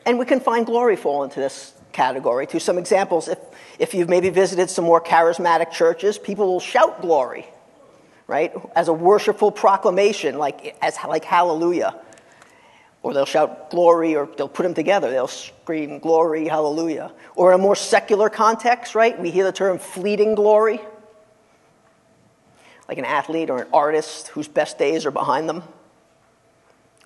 and 0.06 0.18
we 0.18 0.24
can 0.24 0.40
find 0.40 0.64
glory 0.64 0.96
fall 0.96 1.22
into 1.22 1.38
this 1.38 1.74
category. 1.92 2.46
To 2.48 2.60
some 2.60 2.78
examples, 2.78 3.28
if 3.28 3.38
if 3.80 3.94
you've 3.94 4.10
maybe 4.10 4.28
visited 4.28 4.68
some 4.68 4.84
more 4.84 5.00
charismatic 5.00 5.70
churches, 5.70 6.18
people 6.18 6.46
will 6.46 6.60
shout 6.60 7.00
glory, 7.00 7.46
right? 8.26 8.52
As 8.76 8.88
a 8.88 8.92
worshipful 8.92 9.52
proclamation, 9.52 10.36
like, 10.36 10.76
as, 10.82 10.98
like 11.08 11.24
hallelujah. 11.24 11.98
Or 13.02 13.14
they'll 13.14 13.24
shout 13.24 13.70
glory, 13.70 14.14
or 14.14 14.28
they'll 14.36 14.50
put 14.50 14.64
them 14.64 14.74
together. 14.74 15.10
They'll 15.10 15.28
scream 15.28 15.98
glory, 15.98 16.46
hallelujah. 16.46 17.10
Or 17.34 17.54
in 17.54 17.58
a 17.58 17.62
more 17.62 17.74
secular 17.74 18.28
context, 18.28 18.94
right? 18.94 19.18
We 19.18 19.30
hear 19.30 19.44
the 19.44 19.52
term 19.52 19.78
fleeting 19.78 20.34
glory. 20.34 20.82
Like 22.86 22.98
an 22.98 23.06
athlete 23.06 23.48
or 23.48 23.62
an 23.62 23.68
artist 23.72 24.28
whose 24.28 24.48
best 24.48 24.76
days 24.76 25.06
are 25.06 25.10
behind 25.10 25.48
them. 25.48 25.62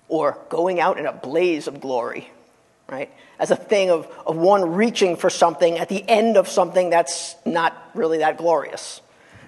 Or 0.09 0.37
going 0.49 0.81
out 0.81 0.99
in 0.99 1.05
a 1.05 1.13
blaze 1.13 1.67
of 1.67 1.79
glory, 1.79 2.29
right? 2.87 3.11
As 3.39 3.51
a 3.51 3.55
thing 3.55 3.89
of, 3.89 4.07
of 4.25 4.37
one 4.37 4.73
reaching 4.73 5.15
for 5.15 5.29
something 5.29 5.77
at 5.77 5.89
the 5.89 6.03
end 6.07 6.37
of 6.37 6.47
something 6.47 6.89
that's 6.89 7.35
not 7.45 7.91
really 7.93 8.19
that 8.19 8.37
glorious, 8.37 9.01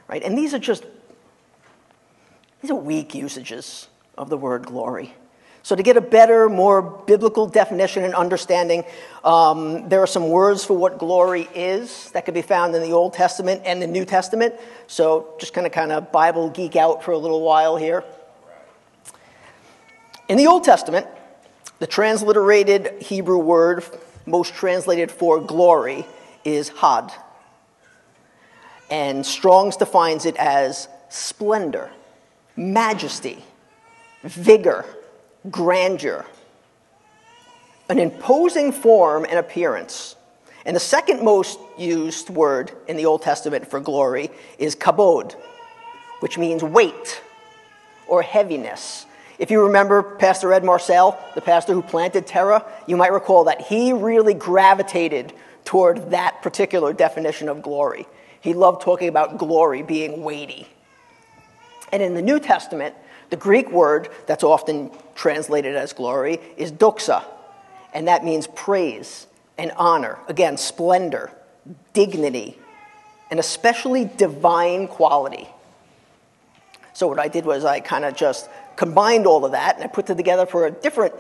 right? 0.08 0.24
And 0.24 0.38
these 0.38 0.54
are 0.54 0.60
just, 0.60 0.84
these 2.62 2.72
are 2.72 2.76
weak 2.76 3.14
usages 3.16 3.88
of 4.18 4.30
the 4.30 4.38
word 4.38 4.66
glory. 4.66 5.14
So, 5.68 5.76
to 5.76 5.84
get 5.84 5.98
a 5.98 6.02
better, 6.02 6.48
more 6.48 6.82
biblical 6.82 7.46
definition 7.46 8.06
and 8.06 8.16
understanding, 8.16 8.86
um, 9.26 9.90
there 9.90 10.02
are 10.02 10.08
some 10.08 10.30
words 10.30 10.64
for 10.64 10.78
what 10.78 10.98
glory 10.98 11.42
is 11.54 12.10
that 12.12 12.24
can 12.24 12.34
be 12.34 12.42
found 12.42 12.74
in 12.74 12.82
the 12.82 12.94
Old 12.94 13.12
Testament 13.12 13.64
and 13.66 13.82
the 13.82 13.88
New 13.88 14.06
Testament. 14.06 14.56
So, 14.88 15.36
just 15.40 15.54
kind 15.54 15.68
of 15.68 15.74
kind 15.74 15.92
of 15.92 16.10
Bible 16.10 16.50
geek 16.50 16.78
out 16.78 17.04
for 17.04 17.12
a 17.12 17.18
little 17.18 17.42
while 17.42 17.76
here. 17.76 18.06
In 20.30 20.38
the 20.38 20.48
Old 20.48 20.64
Testament, 20.64 21.06
the 21.80 21.88
transliterated 21.88 23.02
Hebrew 23.02 23.38
word 23.38 23.84
most 24.26 24.54
translated 24.54 25.12
for 25.12 25.40
glory 25.40 26.06
is 26.44 26.70
hod. 26.70 27.12
And 28.90 29.26
Strong's 29.26 29.78
defines 29.78 30.26
it 30.26 30.36
as 30.38 30.88
splendor, 31.10 31.90
majesty, 32.56 33.44
vigor, 34.24 34.86
grandeur, 35.50 36.26
an 37.90 38.00
imposing 38.00 38.72
form 38.72 39.26
and 39.26 39.40
appearance. 39.40 40.16
And 40.66 40.76
the 40.76 40.82
second 40.82 41.24
most 41.24 41.60
used 41.78 42.30
word 42.30 42.72
in 42.88 42.98
the 42.98 43.06
Old 43.06 43.22
Testament 43.22 43.70
for 43.70 43.80
glory 43.80 44.30
is 44.58 44.76
kabod, 44.76 45.34
which 46.20 46.38
means 46.38 46.64
weight 46.64 47.22
or 48.08 48.22
heaviness 48.22 49.07
if 49.40 49.52
you 49.52 49.64
remember 49.64 50.02
Pastor 50.02 50.52
Ed 50.52 50.64
Marcel, 50.64 51.20
the 51.36 51.42
pastor 51.42 51.74
who 51.74 51.82
planted 51.82 52.26
Terra, 52.26 52.66
you 52.88 52.98
might 52.98 53.12
recall 53.12 53.44
that 53.46 53.62
he 53.62 53.94
really 53.94 54.34
gravitated 54.34 55.34
toward 55.64 56.12
that 56.12 56.42
particular 56.42 56.94
definition 56.94 57.50
of 57.50 57.62
glory. 57.62 58.08
He 58.42 58.54
loved 58.54 58.82
talking 58.82 59.10
about 59.10 59.38
glory 59.38 59.84
being 59.84 60.24
weighty. 60.24 60.68
And 61.92 62.02
in 62.02 62.16
the 62.16 62.22
New 62.22 62.40
Testament, 62.40 62.96
the 63.30 63.36
Greek 63.36 63.70
word 63.72 64.10
that's 64.26 64.44
often 64.44 64.90
translated 65.16 65.76
as 65.76 65.94
glory 65.94 66.40
is 66.56 66.72
doxa, 66.72 67.24
and 67.94 68.08
that 68.08 68.24
means 68.24 68.48
praise 68.48 69.28
and 69.58 69.72
honor. 69.76 70.18
Again, 70.28 70.58
splendor, 70.58 71.32
dignity, 71.94 72.58
and 73.30 73.40
especially 73.40 74.06
divine 74.06 74.88
quality. 74.88 75.48
So, 76.94 77.08
what 77.08 77.20
I 77.20 77.28
did 77.28 77.46
was 77.46 77.66
I 77.66 77.80
kind 77.80 78.06
of 78.06 78.16
just 78.16 78.50
combined 78.78 79.28
all 79.28 79.44
of 79.44 79.52
that 79.52 79.76
and 79.76 79.84
I 79.84 79.88
put 79.88 80.10
it 80.10 80.16
together 80.16 80.46
for 80.46 80.66
a 80.66 80.72
different 80.72 81.14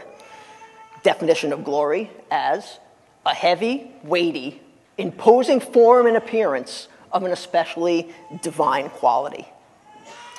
definition 1.04 1.52
of 1.52 1.66
glory 1.66 2.10
as 2.32 2.80
a 3.26 3.34
heavy, 3.34 3.92
weighty, 4.04 4.62
imposing 4.98 5.60
form 5.60 6.06
and 6.06 6.16
appearance 6.16 6.88
of 7.12 7.24
an 7.24 7.32
especially 7.32 8.10
divine 8.42 8.90
quality. 8.90 9.46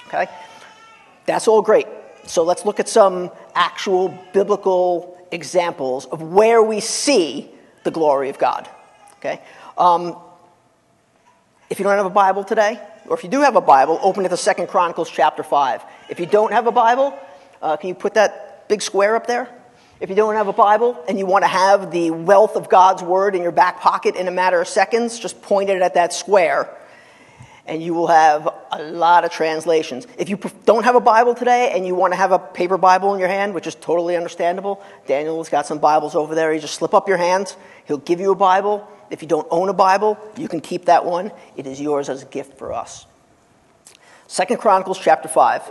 Okay? 0.06 0.26
That's 1.26 1.48
all 1.48 1.60
great. 1.60 1.86
So 2.26 2.42
let's 2.44 2.64
look 2.64 2.80
at 2.80 2.88
some 2.88 3.30
actual 3.54 4.16
biblical 4.32 5.18
examples 5.30 6.06
of 6.06 6.22
where 6.22 6.62
we 6.62 6.80
see 6.80 7.50
the 7.84 7.90
glory 7.90 8.30
of 8.30 8.38
God. 8.38 8.68
Okay? 9.16 9.40
Um, 9.76 10.16
if 11.70 11.78
you 11.78 11.84
don't 11.84 11.96
have 11.96 12.06
a 12.06 12.10
Bible 12.10 12.44
today, 12.44 12.80
or 13.06 13.16
if 13.16 13.24
you 13.24 13.30
do 13.30 13.40
have 13.40 13.56
a 13.56 13.60
Bible, 13.60 13.98
open 14.02 14.24
it 14.24 14.28
to 14.28 14.36
Second 14.36 14.68
Chronicles 14.68 15.10
chapter 15.10 15.42
5. 15.42 15.82
If 16.08 16.20
you 16.20 16.26
don't 16.26 16.52
have 16.52 16.66
a 16.66 16.72
Bible, 16.72 17.18
uh, 17.60 17.76
can 17.76 17.88
you 17.88 17.94
put 17.94 18.14
that 18.14 18.68
big 18.68 18.82
square 18.82 19.16
up 19.16 19.26
there? 19.26 19.48
If 20.00 20.08
you 20.10 20.16
don't 20.16 20.34
have 20.34 20.48
a 20.48 20.52
Bible 20.52 21.02
and 21.08 21.18
you 21.18 21.26
want 21.26 21.42
to 21.42 21.48
have 21.48 21.90
the 21.90 22.12
wealth 22.12 22.54
of 22.56 22.68
God's 22.68 23.02
Word 23.02 23.34
in 23.34 23.42
your 23.42 23.52
back 23.52 23.80
pocket 23.80 24.14
in 24.14 24.28
a 24.28 24.30
matter 24.30 24.60
of 24.60 24.68
seconds, 24.68 25.18
just 25.18 25.42
point 25.42 25.70
it 25.70 25.82
at 25.82 25.94
that 25.94 26.12
square 26.12 26.74
and 27.68 27.82
you 27.82 27.94
will 27.94 28.06
have 28.06 28.48
a 28.72 28.82
lot 28.82 29.24
of 29.24 29.30
translations. 29.30 30.06
If 30.18 30.28
you 30.28 30.40
don't 30.64 30.84
have 30.84 30.94
a 30.94 31.00
Bible 31.00 31.34
today 31.34 31.72
and 31.74 31.86
you 31.86 31.94
want 31.94 32.12
to 32.14 32.16
have 32.16 32.32
a 32.32 32.38
paper 32.38 32.78
Bible 32.78 33.12
in 33.12 33.20
your 33.20 33.28
hand, 33.28 33.54
which 33.54 33.66
is 33.66 33.74
totally 33.74 34.16
understandable, 34.16 34.82
Daniel's 35.06 35.50
got 35.50 35.66
some 35.66 35.78
Bibles 35.78 36.14
over 36.14 36.34
there. 36.34 36.52
You 36.52 36.60
just 36.60 36.74
slip 36.74 36.94
up 36.94 37.08
your 37.08 37.18
hands, 37.18 37.56
he'll 37.84 37.98
give 37.98 38.20
you 38.20 38.32
a 38.32 38.34
Bible. 38.34 38.88
If 39.10 39.22
you 39.22 39.28
don't 39.28 39.46
own 39.50 39.68
a 39.68 39.74
Bible, 39.74 40.18
you 40.36 40.48
can 40.48 40.60
keep 40.60 40.86
that 40.86 41.04
one. 41.04 41.30
It 41.56 41.66
is 41.66 41.80
yours 41.80 42.08
as 42.08 42.22
a 42.22 42.26
gift 42.26 42.58
for 42.58 42.72
us. 42.72 43.06
Second 44.26 44.58
Chronicles 44.58 44.98
chapter 44.98 45.28
5. 45.28 45.70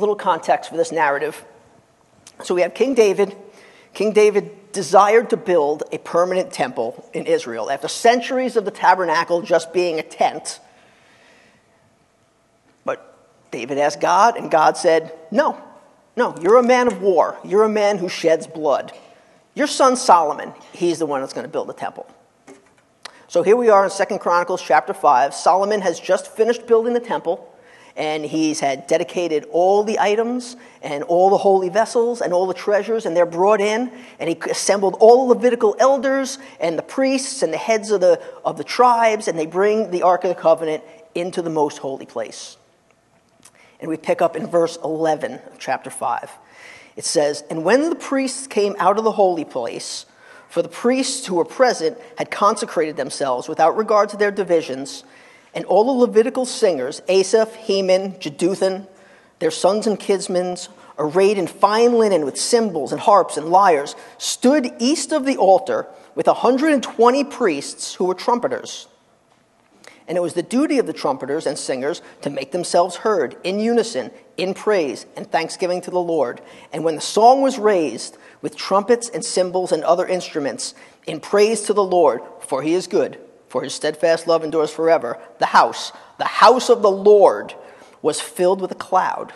Little 0.00 0.16
context 0.16 0.70
for 0.70 0.76
this 0.76 0.90
narrative. 0.90 1.44
So 2.42 2.54
we 2.54 2.62
have 2.62 2.74
King 2.74 2.94
David. 2.94 3.36
King 3.94 4.12
David 4.12 4.72
desired 4.72 5.30
to 5.30 5.36
build 5.36 5.82
a 5.92 5.98
permanent 5.98 6.52
temple 6.52 7.08
in 7.12 7.26
Israel. 7.26 7.70
After 7.70 7.88
centuries 7.88 8.56
of 8.56 8.64
the 8.64 8.70
tabernacle 8.70 9.42
just 9.42 9.72
being 9.72 9.98
a 9.98 10.02
tent, 10.02 10.60
but 12.84 13.16
David 13.50 13.78
asked 13.78 14.00
God, 14.00 14.36
and 14.36 14.50
God 14.50 14.76
said, 14.76 15.12
No, 15.30 15.60
no, 16.16 16.34
you're 16.40 16.56
a 16.56 16.62
man 16.62 16.86
of 16.86 17.00
war. 17.02 17.38
You're 17.44 17.64
a 17.64 17.68
man 17.68 17.98
who 17.98 18.08
sheds 18.08 18.46
blood. 18.46 18.92
Your 19.54 19.66
son 19.66 19.96
Solomon, 19.96 20.52
he's 20.72 20.98
the 20.98 21.06
one 21.06 21.20
that's 21.20 21.32
going 21.32 21.46
to 21.46 21.50
build 21.50 21.68
the 21.68 21.74
temple. 21.74 22.06
So 23.26 23.42
here 23.42 23.56
we 23.56 23.68
are 23.68 23.84
in 23.84 23.90
Second 23.90 24.18
Chronicles 24.20 24.62
chapter 24.62 24.92
5. 24.92 25.34
Solomon 25.34 25.80
has 25.82 26.00
just 26.00 26.34
finished 26.34 26.66
building 26.66 26.94
the 26.94 27.00
temple 27.00 27.49
and 28.00 28.24
he's 28.24 28.60
had 28.60 28.86
dedicated 28.86 29.44
all 29.52 29.84
the 29.84 29.98
items 29.98 30.56
and 30.80 31.04
all 31.04 31.28
the 31.28 31.36
holy 31.36 31.68
vessels 31.68 32.22
and 32.22 32.32
all 32.32 32.46
the 32.46 32.54
treasures, 32.54 33.04
and 33.04 33.14
they're 33.14 33.26
brought 33.26 33.60
in, 33.60 33.92
and 34.18 34.30
he 34.30 34.38
assembled 34.50 34.96
all 35.00 35.28
the 35.28 35.34
Levitical 35.34 35.76
elders 35.78 36.38
and 36.60 36.78
the 36.78 36.82
priests 36.82 37.42
and 37.42 37.52
the 37.52 37.58
heads 37.58 37.90
of 37.90 38.00
the, 38.00 38.18
of 38.42 38.56
the 38.56 38.64
tribes, 38.64 39.28
and 39.28 39.38
they 39.38 39.44
bring 39.44 39.90
the 39.90 40.02
Ark 40.02 40.24
of 40.24 40.30
the 40.30 40.40
Covenant 40.40 40.82
into 41.14 41.42
the 41.42 41.50
most 41.50 41.76
holy 41.76 42.06
place. 42.06 42.56
And 43.80 43.90
we 43.90 43.98
pick 43.98 44.22
up 44.22 44.34
in 44.34 44.46
verse 44.46 44.78
11 44.82 45.34
of 45.34 45.58
chapter 45.58 45.90
5. 45.90 46.30
It 46.96 47.04
says, 47.04 47.44
And 47.50 47.64
when 47.64 47.90
the 47.90 47.96
priests 47.96 48.46
came 48.46 48.76
out 48.78 48.96
of 48.96 49.04
the 49.04 49.12
holy 49.12 49.44
place, 49.44 50.06
for 50.48 50.62
the 50.62 50.70
priests 50.70 51.26
who 51.26 51.34
were 51.34 51.44
present 51.44 51.98
had 52.16 52.30
consecrated 52.30 52.96
themselves 52.96 53.46
without 53.46 53.76
regard 53.76 54.08
to 54.08 54.16
their 54.16 54.30
divisions, 54.30 55.04
and 55.54 55.64
all 55.64 55.84
the 55.84 56.06
Levitical 56.06 56.46
singers, 56.46 57.02
Asaph, 57.08 57.54
Heman, 57.54 58.12
Jeduthun, 58.14 58.86
their 59.40 59.50
sons 59.50 59.86
and 59.86 59.98
kinsmen, 59.98 60.56
arrayed 60.98 61.38
in 61.38 61.46
fine 61.46 61.94
linen 61.94 62.24
with 62.24 62.38
cymbals 62.38 62.92
and 62.92 63.00
harps 63.00 63.36
and 63.36 63.48
lyres, 63.48 63.96
stood 64.18 64.72
east 64.78 65.12
of 65.12 65.24
the 65.24 65.36
altar 65.36 65.86
with 66.14 66.26
120 66.26 67.24
priests 67.24 67.94
who 67.94 68.04
were 68.04 68.14
trumpeters. 68.14 68.86
And 70.06 70.18
it 70.18 70.20
was 70.20 70.34
the 70.34 70.42
duty 70.42 70.78
of 70.78 70.86
the 70.86 70.92
trumpeters 70.92 71.46
and 71.46 71.56
singers 71.56 72.02
to 72.22 72.30
make 72.30 72.52
themselves 72.52 72.96
heard 72.96 73.36
in 73.44 73.60
unison, 73.60 74.10
in 74.36 74.54
praise 74.54 75.06
and 75.16 75.30
thanksgiving 75.30 75.80
to 75.82 75.90
the 75.90 76.00
Lord. 76.00 76.40
And 76.72 76.84
when 76.84 76.96
the 76.96 77.00
song 77.00 77.42
was 77.42 77.58
raised 77.58 78.18
with 78.42 78.56
trumpets 78.56 79.08
and 79.08 79.24
cymbals 79.24 79.70
and 79.70 79.84
other 79.84 80.06
instruments, 80.06 80.74
in 81.06 81.20
praise 81.20 81.62
to 81.62 81.72
the 81.72 81.84
Lord, 81.84 82.22
for 82.40 82.62
he 82.62 82.74
is 82.74 82.86
good 82.86 83.18
for 83.50 83.62
his 83.62 83.74
steadfast 83.74 84.28
love 84.28 84.44
endures 84.44 84.70
forever. 84.70 85.18
The 85.40 85.46
house, 85.46 85.92
the 86.18 86.24
house 86.24 86.70
of 86.70 86.82
the 86.82 86.90
Lord, 86.90 87.54
was 88.00 88.20
filled 88.20 88.60
with 88.62 88.70
a 88.70 88.76
cloud, 88.76 89.34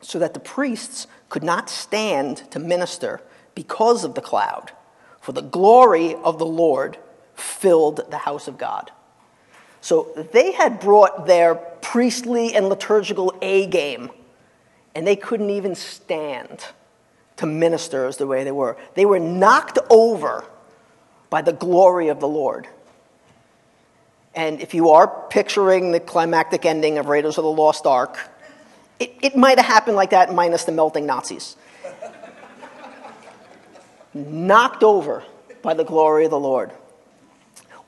so 0.00 0.18
that 0.18 0.34
the 0.34 0.40
priests 0.40 1.06
could 1.28 1.44
not 1.44 1.70
stand 1.70 2.38
to 2.50 2.58
minister 2.58 3.22
because 3.54 4.02
of 4.02 4.14
the 4.14 4.20
cloud, 4.20 4.72
for 5.20 5.30
the 5.30 5.40
glory 5.40 6.16
of 6.16 6.38
the 6.38 6.46
Lord 6.46 6.98
filled 7.36 8.10
the 8.10 8.18
house 8.18 8.48
of 8.48 8.58
God. 8.58 8.90
So 9.80 10.12
they 10.32 10.52
had 10.52 10.80
brought 10.80 11.26
their 11.26 11.54
priestly 11.54 12.54
and 12.54 12.68
liturgical 12.68 13.34
A 13.40 13.66
game, 13.66 14.10
and 14.96 15.06
they 15.06 15.16
couldn't 15.16 15.50
even 15.50 15.76
stand 15.76 16.66
to 17.36 17.46
minister 17.46 18.04
as 18.04 18.16
the 18.16 18.26
way 18.26 18.42
they 18.42 18.52
were. 18.52 18.76
They 18.94 19.06
were 19.06 19.20
knocked 19.20 19.78
over 19.90 20.44
by 21.30 21.40
the 21.42 21.52
glory 21.52 22.08
of 22.08 22.18
the 22.18 22.28
Lord. 22.28 22.66
And 24.34 24.60
if 24.60 24.74
you 24.74 24.90
are 24.90 25.06
picturing 25.28 25.92
the 25.92 26.00
climactic 26.00 26.64
ending 26.64 26.98
of 26.98 27.06
Raiders 27.06 27.38
of 27.38 27.44
the 27.44 27.50
Lost 27.50 27.86
Ark, 27.86 28.18
it, 28.98 29.14
it 29.20 29.36
might 29.36 29.58
have 29.58 29.66
happened 29.66 29.96
like 29.96 30.10
that, 30.10 30.32
minus 30.32 30.64
the 30.64 30.72
melting 30.72 31.06
Nazis. 31.06 31.56
Knocked 34.14 34.82
over 34.82 35.24
by 35.62 35.74
the 35.74 35.84
glory 35.84 36.24
of 36.24 36.30
the 36.30 36.40
Lord. 36.40 36.70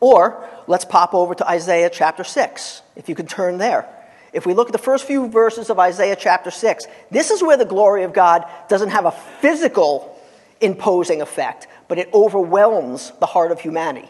Or 0.01 0.47
let's 0.67 0.85
pop 0.85 1.15
over 1.15 1.35
to 1.35 1.49
Isaiah 1.49 1.89
chapter 1.91 2.25
6, 2.25 2.83
if 2.97 3.09
you 3.09 3.15
could 3.15 3.29
turn 3.29 3.59
there. 3.59 3.89
If 4.33 4.45
we 4.45 4.53
look 4.53 4.69
at 4.69 4.73
the 4.73 4.79
first 4.79 5.07
few 5.07 5.29
verses 5.29 5.71
of 5.71 5.79
Isaiah 5.79 6.17
chapter 6.17 6.51
6, 6.51 6.87
this 7.11 7.31
is 7.31 7.43
where 7.43 7.57
the 7.57 7.65
glory 7.65 8.03
of 8.03 8.13
God 8.13 8.45
doesn't 8.69 8.91
have 8.91 9.07
a 9.07 9.13
physical 9.13 10.21
imposing 10.61 11.23
effect, 11.23 11.69
but 11.89 11.99
it 11.99 12.11
overwhelms 12.13 13.13
the 13.21 13.27
heart 13.27 13.53
of 13.53 13.61
humanity. 13.61 14.09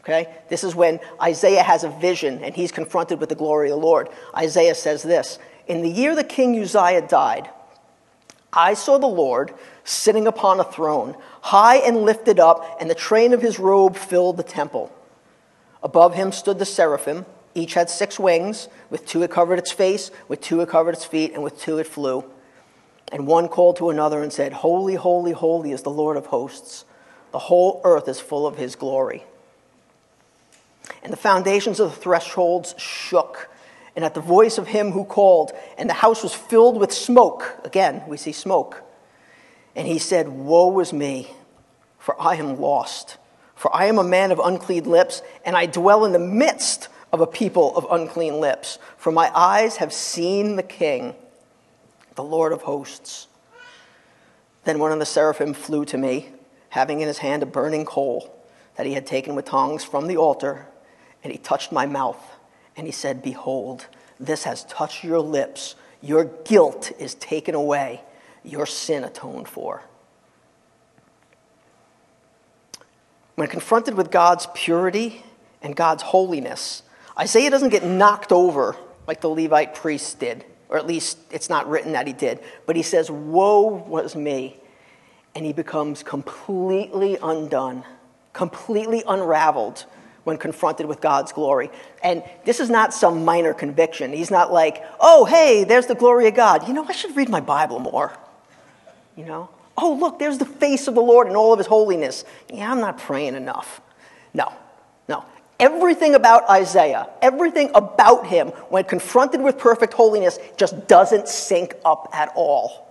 Okay? 0.00 0.28
This 0.48 0.64
is 0.64 0.74
when 0.74 0.98
Isaiah 1.20 1.62
has 1.62 1.84
a 1.84 1.90
vision 1.90 2.42
and 2.42 2.54
he's 2.54 2.72
confronted 2.72 3.20
with 3.20 3.28
the 3.28 3.34
glory 3.34 3.70
of 3.70 3.78
the 3.78 3.86
Lord. 3.86 4.08
Isaiah 4.36 4.74
says 4.74 5.02
this 5.02 5.38
In 5.66 5.82
the 5.82 5.90
year 5.90 6.14
the 6.14 6.24
king 6.24 6.58
Uzziah 6.60 7.06
died, 7.06 7.50
I 8.52 8.74
saw 8.74 8.98
the 8.98 9.06
Lord 9.06 9.54
sitting 9.84 10.26
upon 10.26 10.58
a 10.58 10.64
throne, 10.64 11.16
high 11.42 11.76
and 11.76 12.02
lifted 12.02 12.40
up, 12.40 12.78
and 12.80 12.90
the 12.90 12.94
train 12.94 13.32
of 13.32 13.42
his 13.42 13.58
robe 13.58 13.96
filled 13.96 14.36
the 14.36 14.42
temple. 14.42 14.92
Above 15.82 16.14
him 16.14 16.32
stood 16.32 16.58
the 16.58 16.64
seraphim. 16.64 17.26
Each 17.54 17.74
had 17.74 17.90
six 17.90 18.18
wings. 18.18 18.68
With 18.90 19.06
two 19.06 19.22
it 19.22 19.30
covered 19.30 19.58
its 19.58 19.72
face, 19.72 20.10
with 20.28 20.40
two 20.40 20.60
it 20.60 20.68
covered 20.68 20.94
its 20.94 21.04
feet, 21.04 21.32
and 21.32 21.42
with 21.42 21.60
two 21.60 21.78
it 21.78 21.86
flew. 21.86 22.24
And 23.12 23.26
one 23.26 23.48
called 23.48 23.76
to 23.76 23.90
another 23.90 24.22
and 24.22 24.32
said, 24.32 24.52
Holy, 24.52 24.94
holy, 24.94 25.32
holy 25.32 25.72
is 25.72 25.82
the 25.82 25.90
Lord 25.90 26.16
of 26.16 26.26
hosts. 26.26 26.84
The 27.32 27.38
whole 27.38 27.80
earth 27.84 28.08
is 28.08 28.20
full 28.20 28.46
of 28.46 28.56
his 28.56 28.76
glory. 28.76 29.24
And 31.02 31.12
the 31.12 31.16
foundations 31.16 31.80
of 31.80 31.90
the 31.90 31.96
thresholds 31.96 32.74
shook. 32.78 33.50
And 33.96 34.04
at 34.04 34.14
the 34.14 34.20
voice 34.20 34.58
of 34.58 34.68
him 34.68 34.92
who 34.92 35.04
called, 35.04 35.52
and 35.76 35.88
the 35.88 35.94
house 35.94 36.22
was 36.22 36.34
filled 36.34 36.78
with 36.78 36.92
smoke. 36.92 37.58
Again, 37.64 38.02
we 38.06 38.16
see 38.16 38.32
smoke. 38.32 38.82
And 39.74 39.86
he 39.86 39.98
said, 39.98 40.28
Woe 40.28 40.78
is 40.80 40.92
me, 40.92 41.30
for 41.98 42.20
I 42.20 42.36
am 42.36 42.60
lost. 42.60 43.18
For 43.54 43.74
I 43.74 43.86
am 43.86 43.98
a 43.98 44.04
man 44.04 44.32
of 44.32 44.38
unclean 44.38 44.84
lips, 44.84 45.22
and 45.44 45.56
I 45.56 45.66
dwell 45.66 46.04
in 46.04 46.12
the 46.12 46.18
midst 46.18 46.88
of 47.12 47.20
a 47.20 47.26
people 47.26 47.76
of 47.76 47.86
unclean 47.90 48.40
lips. 48.40 48.78
For 48.96 49.12
my 49.12 49.30
eyes 49.34 49.76
have 49.76 49.92
seen 49.92 50.56
the 50.56 50.62
King, 50.62 51.14
the 52.14 52.24
Lord 52.24 52.52
of 52.52 52.62
hosts. 52.62 53.26
Then 54.64 54.78
one 54.78 54.92
of 54.92 54.98
the 54.98 55.06
seraphim 55.06 55.54
flew 55.54 55.84
to 55.86 55.98
me, 55.98 56.30
having 56.70 57.00
in 57.00 57.08
his 57.08 57.18
hand 57.18 57.42
a 57.42 57.46
burning 57.46 57.84
coal 57.84 58.34
that 58.76 58.86
he 58.86 58.94
had 58.94 59.06
taken 59.06 59.34
with 59.34 59.44
tongs 59.44 59.84
from 59.84 60.06
the 60.06 60.16
altar 60.16 60.66
and 61.22 61.32
he 61.32 61.38
touched 61.38 61.72
my 61.72 61.86
mouth 61.86 62.22
and 62.76 62.86
he 62.86 62.92
said, 62.92 63.22
Behold, 63.22 63.86
this 64.18 64.44
has 64.44 64.64
touched 64.64 65.04
your 65.04 65.20
lips. 65.20 65.74
Your 66.02 66.24
guilt 66.24 66.92
is 66.98 67.14
taken 67.14 67.54
away, 67.54 68.02
your 68.42 68.66
sin 68.66 69.04
atoned 69.04 69.48
for. 69.48 69.82
when 73.40 73.48
confronted 73.48 73.94
with 73.94 74.10
God's 74.10 74.46
purity 74.52 75.24
and 75.62 75.74
God's 75.74 76.02
holiness, 76.02 76.82
Isaiah 77.18 77.48
doesn't 77.48 77.70
get 77.70 77.82
knocked 77.82 78.32
over 78.32 78.76
like 79.06 79.22
the 79.22 79.30
Levite 79.30 79.74
priests 79.74 80.12
did, 80.12 80.44
or 80.68 80.76
at 80.76 80.86
least 80.86 81.16
it's 81.30 81.48
not 81.48 81.66
written 81.66 81.92
that 81.92 82.06
he 82.06 82.12
did, 82.12 82.40
but 82.66 82.76
he 82.76 82.82
says, 82.82 83.10
Woe 83.10 83.82
was 83.86 84.14
me. 84.14 84.58
And 85.34 85.46
he 85.46 85.54
becomes 85.54 86.02
completely 86.02 87.16
undone, 87.22 87.84
completely 88.34 89.02
unraveled 89.08 89.86
when 90.30 90.38
confronted 90.38 90.86
with 90.86 91.00
God's 91.00 91.32
glory. 91.32 91.70
And 92.02 92.22
this 92.44 92.60
is 92.60 92.70
not 92.70 92.94
some 92.94 93.24
minor 93.24 93.52
conviction. 93.52 94.12
He's 94.12 94.30
not 94.30 94.52
like, 94.52 94.82
oh, 95.00 95.24
hey, 95.24 95.64
there's 95.64 95.86
the 95.86 95.96
glory 95.96 96.28
of 96.28 96.34
God. 96.34 96.68
You 96.68 96.72
know, 96.72 96.86
I 96.88 96.92
should 96.92 97.16
read 97.16 97.28
my 97.28 97.40
Bible 97.40 97.80
more. 97.80 98.16
You 99.16 99.26
know, 99.26 99.50
oh, 99.76 99.98
look, 100.00 100.20
there's 100.20 100.38
the 100.38 100.46
face 100.46 100.86
of 100.86 100.94
the 100.94 101.02
Lord 101.02 101.26
and 101.26 101.36
all 101.36 101.52
of 101.52 101.58
his 101.58 101.66
holiness. 101.66 102.24
Yeah, 102.48 102.70
I'm 102.70 102.80
not 102.80 102.96
praying 102.96 103.34
enough. 103.34 103.80
No, 104.32 104.52
no. 105.08 105.24
Everything 105.58 106.14
about 106.14 106.48
Isaiah, 106.48 107.08
everything 107.20 107.72
about 107.74 108.28
him, 108.28 108.48
when 108.70 108.84
confronted 108.84 109.42
with 109.42 109.58
perfect 109.58 109.92
holiness, 109.92 110.38
just 110.56 110.86
doesn't 110.86 111.28
sync 111.28 111.74
up 111.84 112.08
at 112.12 112.30
all. 112.36 112.86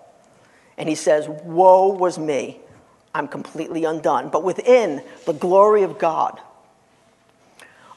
And 0.78 0.90
he 0.90 0.96
says, 0.96 1.28
Woe 1.28 1.88
was 1.94 2.20
me. 2.20 2.60
I'm 3.16 3.30
completely 3.30 3.86
undone. 3.86 4.30
But 4.30 4.44
within 4.44 5.02
the 5.26 5.34
glory 5.34 5.84
of 5.84 5.98
God, 5.98 6.42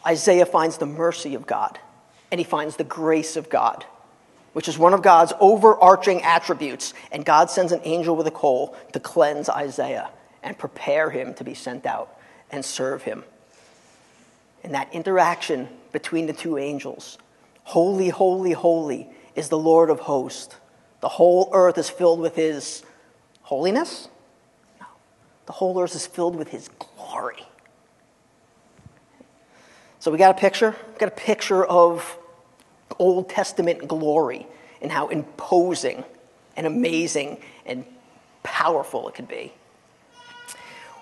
Isaiah 0.07 0.47
finds 0.47 0.79
the 0.79 0.87
mercy 0.87 1.35
of 1.35 1.47
God 1.47 1.79
and 2.31 2.39
he 2.39 2.45
finds 2.45 2.77
the 2.77 2.85
grace 2.85 3.37
of 3.37 3.49
God 3.49 3.85
which 4.53 4.69
is 4.69 4.79
one 4.79 4.95
of 4.95 5.03
God's 5.03 5.33
overarching 5.41 6.23
attributes. 6.23 6.95
And 7.11 7.25
God 7.25 7.51
sends 7.51 7.73
an 7.73 7.81
angel 7.85 8.17
with 8.17 8.27
a 8.27 8.33
coal 8.33 8.77
to 8.93 9.01
cleanse 9.01 9.49
Isaiah 9.49 10.11
and 10.43 10.59
prepare 10.59 11.11
him 11.11 11.35
to 11.35 11.45
be 11.45 11.55
sent 11.55 11.87
out 11.87 12.17
and 12.51 12.65
serve 12.65 13.03
him. 13.03 13.25
And 14.63 14.75
that 14.75 14.93
interaction 14.93 15.69
between 15.93 16.27
the 16.27 16.33
two 16.33 16.59
angels 16.59 17.19
holy, 17.65 18.09
holy, 18.09 18.53
holy 18.53 19.09
is 19.37 19.49
the 19.49 19.59
Lord 19.59 19.89
of 19.89 20.01
hosts. 20.01 20.57
The 21.01 21.09
whole 21.09 21.49
earth 21.53 21.79
is 21.79 21.89
filled 21.89 22.21
with 22.21 22.37
his 22.37 22.83
holiness? 23.43 24.09
No. 24.81 24.87
The 25.47 25.53
whole 25.53 25.81
earth 25.81 25.95
is 25.95 26.07
filled 26.07 26.37
with 26.37 26.49
his 26.49 26.69
glory. 26.79 27.47
So 30.03 30.11
we 30.11 30.19
got 30.19 30.37
a 30.37 30.41
picture? 30.41 30.75
We 30.95 30.99
got 30.99 31.11
a 31.11 31.13
picture 31.13 31.65
of 31.65 32.19
Old 32.99 33.29
Testament 33.29 33.87
glory 33.87 34.49
and 34.81 34.91
how 34.91 35.07
imposing 35.07 36.03
and 36.57 36.67
amazing 36.67 37.39
and 37.65 37.85
powerful 38.43 39.09
it 39.09 39.15
could 39.15 39.29
be. 39.29 39.53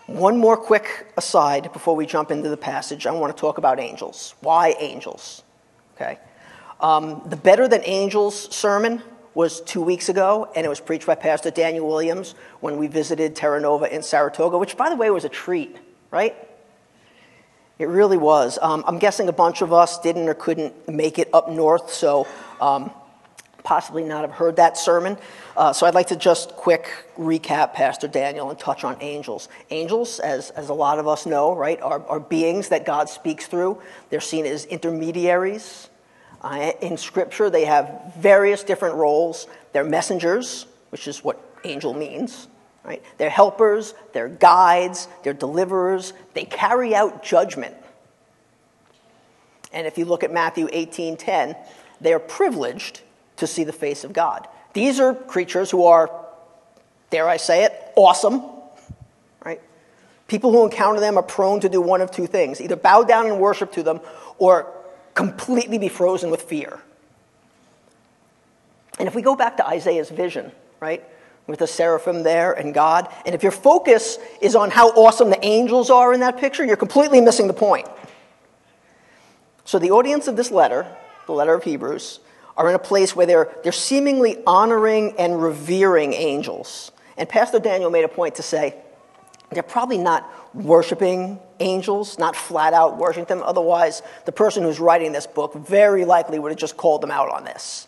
One 0.05 0.37
more 0.37 0.59
quick 0.59 1.11
aside 1.17 1.73
before 1.73 1.97
we 1.97 2.05
jump 2.05 2.31
into 2.31 2.51
the 2.51 2.59
passage. 2.59 3.07
I 3.07 3.13
want 3.13 3.35
to 3.35 3.41
talk 3.41 3.57
about 3.57 3.81
angels. 3.81 4.35
Why 4.43 4.75
angels? 4.79 5.45
Okay. 5.97 6.19
Um, 6.79 7.23
the 7.25 7.37
Better 7.37 7.69
Than 7.69 7.81
Angels 7.87 8.55
sermon 8.55 9.03
was 9.33 9.63
two 9.63 9.81
weeks 9.81 10.11
ago, 10.11 10.53
and 10.55 10.67
it 10.67 10.69
was 10.69 10.79
preached 10.79 11.07
by 11.07 11.15
Pastor 11.15 11.51
Daniel 11.51 11.89
Williams 11.89 12.35
when 12.61 12.77
we 12.77 12.87
visited 12.87 13.35
Terra 13.35 13.63
Nova 13.63 13.91
in 13.91 14.03
Saratoga, 14.03 14.59
which, 14.59 14.77
by 14.77 14.91
the 14.91 14.97
way, 14.97 15.09
was 15.09 15.25
a 15.25 15.31
treat, 15.31 15.79
right? 16.11 16.37
It 17.81 17.89
really 17.89 18.19
was. 18.19 18.59
Um, 18.61 18.85
I'm 18.87 18.99
guessing 18.99 19.31
a 19.31 19.33
bunch 19.33 19.63
of 19.63 19.73
us 19.73 19.99
didn't 20.01 20.29
or 20.29 20.35
couldn't 20.35 20.87
make 20.87 21.19
it 21.19 21.31
up 21.33 21.49
north, 21.49 21.91
so 21.91 22.29
um, 22.61 22.91
possibly 23.65 24.05
not 24.05 24.21
have 24.21 24.33
heard 24.33 24.57
that 24.57 24.77
sermon. 24.77 25.17
Uh, 25.57 25.73
so 25.73 25.87
I'd 25.87 25.95
like 25.95 26.09
to 26.09 26.17
just 26.17 26.51
quick 26.51 26.91
recap 27.19 27.73
Pastor 27.73 28.07
Daniel 28.07 28.51
and 28.51 28.59
touch 28.59 28.85
on 28.85 28.99
angels. 29.01 29.49
Angels, 29.71 30.21
as, 30.21 30.51
as 30.51 30.69
a 30.69 30.75
lot 30.75 30.99
of 30.99 31.09
us 31.09 31.25
know, 31.25 31.57
right, 31.57 31.81
are, 31.81 32.07
are 32.07 32.21
beings 32.21 32.69
that 32.69 32.85
God 32.85 33.09
speaks 33.09 33.47
through. 33.47 33.81
They're 34.11 34.21
seen 34.21 34.45
as 34.45 34.67
intermediaries. 34.67 35.89
Uh, 36.43 36.73
in 36.83 36.99
Scripture, 36.99 37.49
they 37.49 37.65
have 37.65 38.13
various 38.15 38.63
different 38.63 38.97
roles. 38.97 39.47
They're 39.73 39.85
messengers, 39.85 40.67
which 40.91 41.09
is 41.09 41.25
what 41.25 41.41
angel 41.65 41.95
means. 41.95 42.47
Right? 42.85 43.03
They're 43.19 43.31
helpers, 43.31 43.95
they're 44.13 44.29
guides, 44.29 45.07
they're 45.23 45.35
deliverers, 45.35 46.13
they 46.35 46.45
carry 46.45 46.95
out 46.95 47.23
judgment. 47.23 47.75
And 49.73 49.87
if 49.87 49.99
you 49.99 50.05
look 50.05 50.25
at 50.25 50.33
Matthew 50.33 50.67
18:10, 50.69 51.57
they 52.01 52.13
are 52.13 52.19
privileged 52.19 53.03
to 53.37 53.47
see 53.47 53.65
the 53.65 53.73
face 53.73 54.05
of 54.05 54.13
God. 54.13 54.49
These 54.73 55.01
are 55.01 55.15
creatures 55.15 55.71
who 55.71 55.85
are, 55.85 56.11
dare 57.11 57.29
I 57.29 57.37
say 57.37 57.65
it, 57.65 57.73
awesome. 57.97 58.43
Right? 59.45 59.61
People 60.29 60.53
who 60.53 60.65
encounter 60.65 61.01
them 61.01 61.19
are 61.19 61.23
prone 61.23 61.61
to 61.61 61.69
do 61.69 61.81
one 61.81 62.01
of 62.01 62.11
two 62.11 62.27
things 62.27 62.61
either 62.61 62.77
bow 62.77 63.03
down 63.03 63.27
and 63.27 63.41
worship 63.41 63.73
to 63.73 63.83
them 63.83 64.01
or 64.39 64.73
completely 65.15 65.79
be 65.79 65.89
frozen 65.89 66.31
with 66.31 66.43
fear. 66.43 66.81
And 68.99 69.09
if 69.09 69.15
we 69.15 69.23
go 69.23 69.35
back 69.35 69.57
to 69.57 69.67
Isaiah's 69.67 70.11
vision, 70.11 70.53
right? 70.79 71.03
With 71.51 71.59
the 71.59 71.67
seraphim 71.67 72.23
there 72.23 72.53
and 72.53 72.73
God. 72.73 73.13
And 73.27 73.35
if 73.35 73.43
your 73.43 73.53
focus 73.53 74.19
is 74.41 74.55
on 74.55 74.71
how 74.71 74.91
awesome 74.91 75.31
the 75.31 75.45
angels 75.45 75.91
are 75.91 76.15
in 76.15 76.21
that 76.21 76.39
picture, 76.39 76.65
you're 76.65 76.77
completely 76.77 77.21
missing 77.21 77.47
the 77.47 77.53
point. 77.53 77.89
So, 79.65 79.79
the 79.79 79.91
audience 79.91 80.27
of 80.27 80.37
this 80.37 80.51
letter, 80.51 80.87
the 81.27 81.33
letter 81.33 81.55
of 81.55 81.63
Hebrews, 81.63 82.21
are 82.57 82.69
in 82.69 82.75
a 82.75 82.81
place 82.81 83.15
where 83.15 83.27
they're, 83.27 83.53
they're 83.63 83.73
seemingly 83.73 84.39
honoring 84.47 85.15
and 85.19 85.43
revering 85.43 86.13
angels. 86.13 86.93
And 87.17 87.29
Pastor 87.29 87.59
Daniel 87.59 87.91
made 87.91 88.05
a 88.05 88.09
point 88.09 88.37
to 88.37 88.43
say 88.43 88.75
they're 89.51 89.63
probably 89.63 89.99
not 89.99 90.29
worshiping 90.55 91.39
angels, 91.61 92.19
not 92.19 92.35
flat 92.35 92.73
out 92.73 92.99
worshiping 92.99 93.27
them. 93.27 93.43
Otherwise, 93.45 94.03
the 94.25 94.33
person 94.33 94.63
who's 94.63 94.81
writing 94.81 95.13
this 95.13 95.27
book 95.27 95.55
very 95.55 96.05
likely 96.05 96.39
would 96.39 96.51
have 96.51 96.59
just 96.59 96.77
called 96.77 97.03
them 97.03 97.11
out 97.11 97.29
on 97.29 97.45
this 97.45 97.87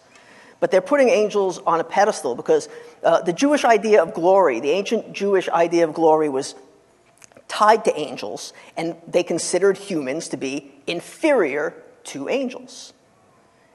but 0.62 0.70
they're 0.70 0.80
putting 0.80 1.08
angels 1.08 1.58
on 1.66 1.80
a 1.80 1.84
pedestal 1.84 2.36
because 2.36 2.68
uh, 3.02 3.20
the 3.20 3.32
Jewish 3.32 3.64
idea 3.64 4.00
of 4.00 4.14
glory, 4.14 4.60
the 4.60 4.70
ancient 4.70 5.12
Jewish 5.12 5.48
idea 5.48 5.82
of 5.82 5.92
glory, 5.92 6.28
was 6.28 6.54
tied 7.48 7.84
to 7.86 7.98
angels, 7.98 8.52
and 8.76 8.94
they 9.08 9.24
considered 9.24 9.76
humans 9.76 10.28
to 10.28 10.36
be 10.36 10.70
inferior 10.86 11.74
to 12.04 12.28
angels. 12.28 12.92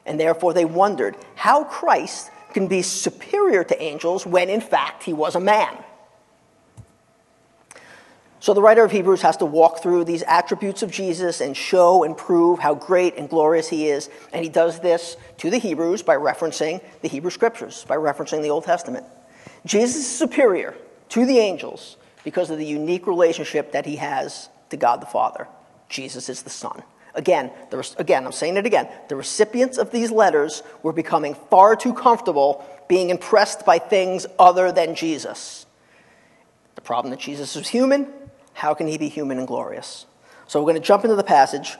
And 0.06 0.18
therefore, 0.18 0.54
they 0.54 0.64
wondered 0.64 1.18
how 1.36 1.66
Christ 1.66 2.32
can 2.54 2.68
be 2.68 2.82
superior 2.82 3.66
to 3.66 3.84
angels 3.84 4.26
when, 4.26 4.50
in 4.50 4.62
fact, 4.62 5.04
he 5.04 5.12
was 5.12 5.36
a 5.36 5.42
man. 5.42 5.84
So 8.48 8.54
the 8.54 8.62
writer 8.62 8.86
of 8.86 8.94
Hebrews 8.94 9.24
has 9.24 9.36
to 9.38 9.46
walk 9.46 9.80
through 9.80 10.06
these 10.06 10.24
attributes 10.24 10.82
of 10.82 10.90
Jesus 10.90 11.42
and 11.42 11.58
show 11.58 12.06
and 12.06 12.16
prove 12.16 12.60
how 12.60 12.76
great 12.76 13.18
and 13.18 13.30
glorious 13.30 13.68
he 13.68 13.90
is. 13.90 14.10
And 14.32 14.42
he 14.42 14.50
does 14.50 14.80
this 14.80 15.18
to 15.40 15.50
the 15.50 15.58
Hebrews 15.58 16.02
by 16.02 16.16
referencing 16.16 16.82
the 17.02 17.10
Hebrew 17.10 17.30
scriptures, 17.30 17.84
by 17.90 17.98
referencing 17.98 18.42
the 18.42 18.50
Old 18.50 18.64
Testament. 18.64 19.06
Jesus 19.66 19.98
is 19.98 20.08
superior 20.18 20.76
to 21.10 21.26
the 21.26 21.40
angels 21.40 21.98
because 22.24 22.50
of 22.50 22.58
the 22.58 22.66
unique 22.66 23.06
relationship 23.06 23.74
that 23.74 23.86
he 23.86 23.98
has 23.98 24.48
to 24.70 24.78
God 24.78 25.02
the 25.02 25.08
Father. 25.08 25.50
Jesus 25.90 26.30
is 26.30 26.44
the 26.44 26.50
Son. 26.50 26.84
Again, 27.16 27.52
the, 27.70 27.96
again, 27.98 28.26
I'm 28.26 28.32
saying 28.32 28.56
it 28.56 28.66
again. 28.66 28.88
The 29.10 29.18
recipients 29.18 29.78
of 29.78 29.92
these 29.92 30.10
letters 30.10 30.64
were 30.84 30.94
becoming 30.94 31.36
far 31.50 31.76
too 31.76 31.94
comfortable 31.94 32.64
being 32.88 33.10
impressed 33.10 33.66
by 33.66 33.78
things 33.78 34.26
other 34.40 34.72
than 34.72 34.96
Jesus. 34.96 35.66
The 36.76 36.82
problem 36.82 37.12
that 37.12 37.20
Jesus 37.20 37.54
was 37.54 37.68
human, 37.68 38.14
how 38.58 38.74
can 38.74 38.88
he 38.88 38.98
be 38.98 39.08
human 39.08 39.38
and 39.38 39.48
glorious? 39.48 40.08
So 40.48 40.60
we're 40.60 40.72
going 40.72 40.82
to 40.82 40.88
jump 40.88 41.04
into 41.04 41.16
the 41.16 41.24
passage. 41.24 41.76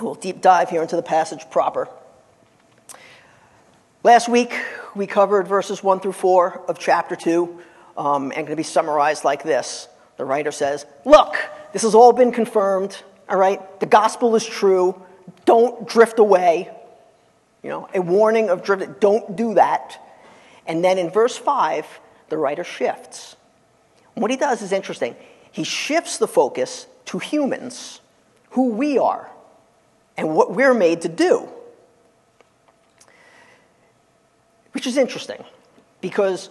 We'll 0.00 0.14
deep 0.14 0.40
dive 0.40 0.70
here 0.70 0.80
into 0.80 0.94
the 0.94 1.02
passage 1.02 1.50
proper. 1.50 1.88
Last 4.04 4.28
week, 4.28 4.54
we 4.94 5.08
covered 5.08 5.48
verses 5.48 5.82
1 5.82 5.98
through 5.98 6.12
4 6.12 6.66
of 6.68 6.78
chapter 6.78 7.16
2, 7.16 7.60
um, 7.96 8.22
and 8.26 8.32
going 8.34 8.46
to 8.46 8.56
be 8.56 8.62
summarized 8.62 9.24
like 9.24 9.42
this. 9.42 9.88
The 10.16 10.24
writer 10.24 10.52
says, 10.52 10.86
Look, 11.04 11.34
this 11.72 11.82
has 11.82 11.96
all 11.96 12.12
been 12.12 12.30
confirmed, 12.30 12.96
all 13.28 13.38
right? 13.38 13.80
The 13.80 13.86
gospel 13.86 14.36
is 14.36 14.46
true. 14.46 15.02
Don't 15.46 15.88
drift 15.88 16.20
away. 16.20 16.70
You 17.64 17.70
know, 17.70 17.88
a 17.92 18.00
warning 18.00 18.50
of 18.50 18.62
drift, 18.62 19.00
don't 19.00 19.34
do 19.34 19.54
that. 19.54 20.00
And 20.64 20.84
then 20.84 20.96
in 20.96 21.10
verse 21.10 21.36
5, 21.36 21.84
the 22.30 22.38
writer 22.38 22.64
shifts. 22.64 23.36
what 24.14 24.30
he 24.30 24.36
does 24.36 24.62
is 24.62 24.72
interesting. 24.72 25.14
He 25.52 25.64
shifts 25.64 26.18
the 26.18 26.28
focus 26.28 26.86
to 27.06 27.18
humans, 27.18 28.00
who 28.50 28.70
we 28.70 28.98
are, 28.98 29.30
and 30.16 30.34
what 30.34 30.52
we're 30.52 30.74
made 30.74 31.02
to 31.02 31.08
do. 31.08 31.48
Which 34.72 34.86
is 34.86 34.96
interesting 34.96 35.42
because 36.00 36.50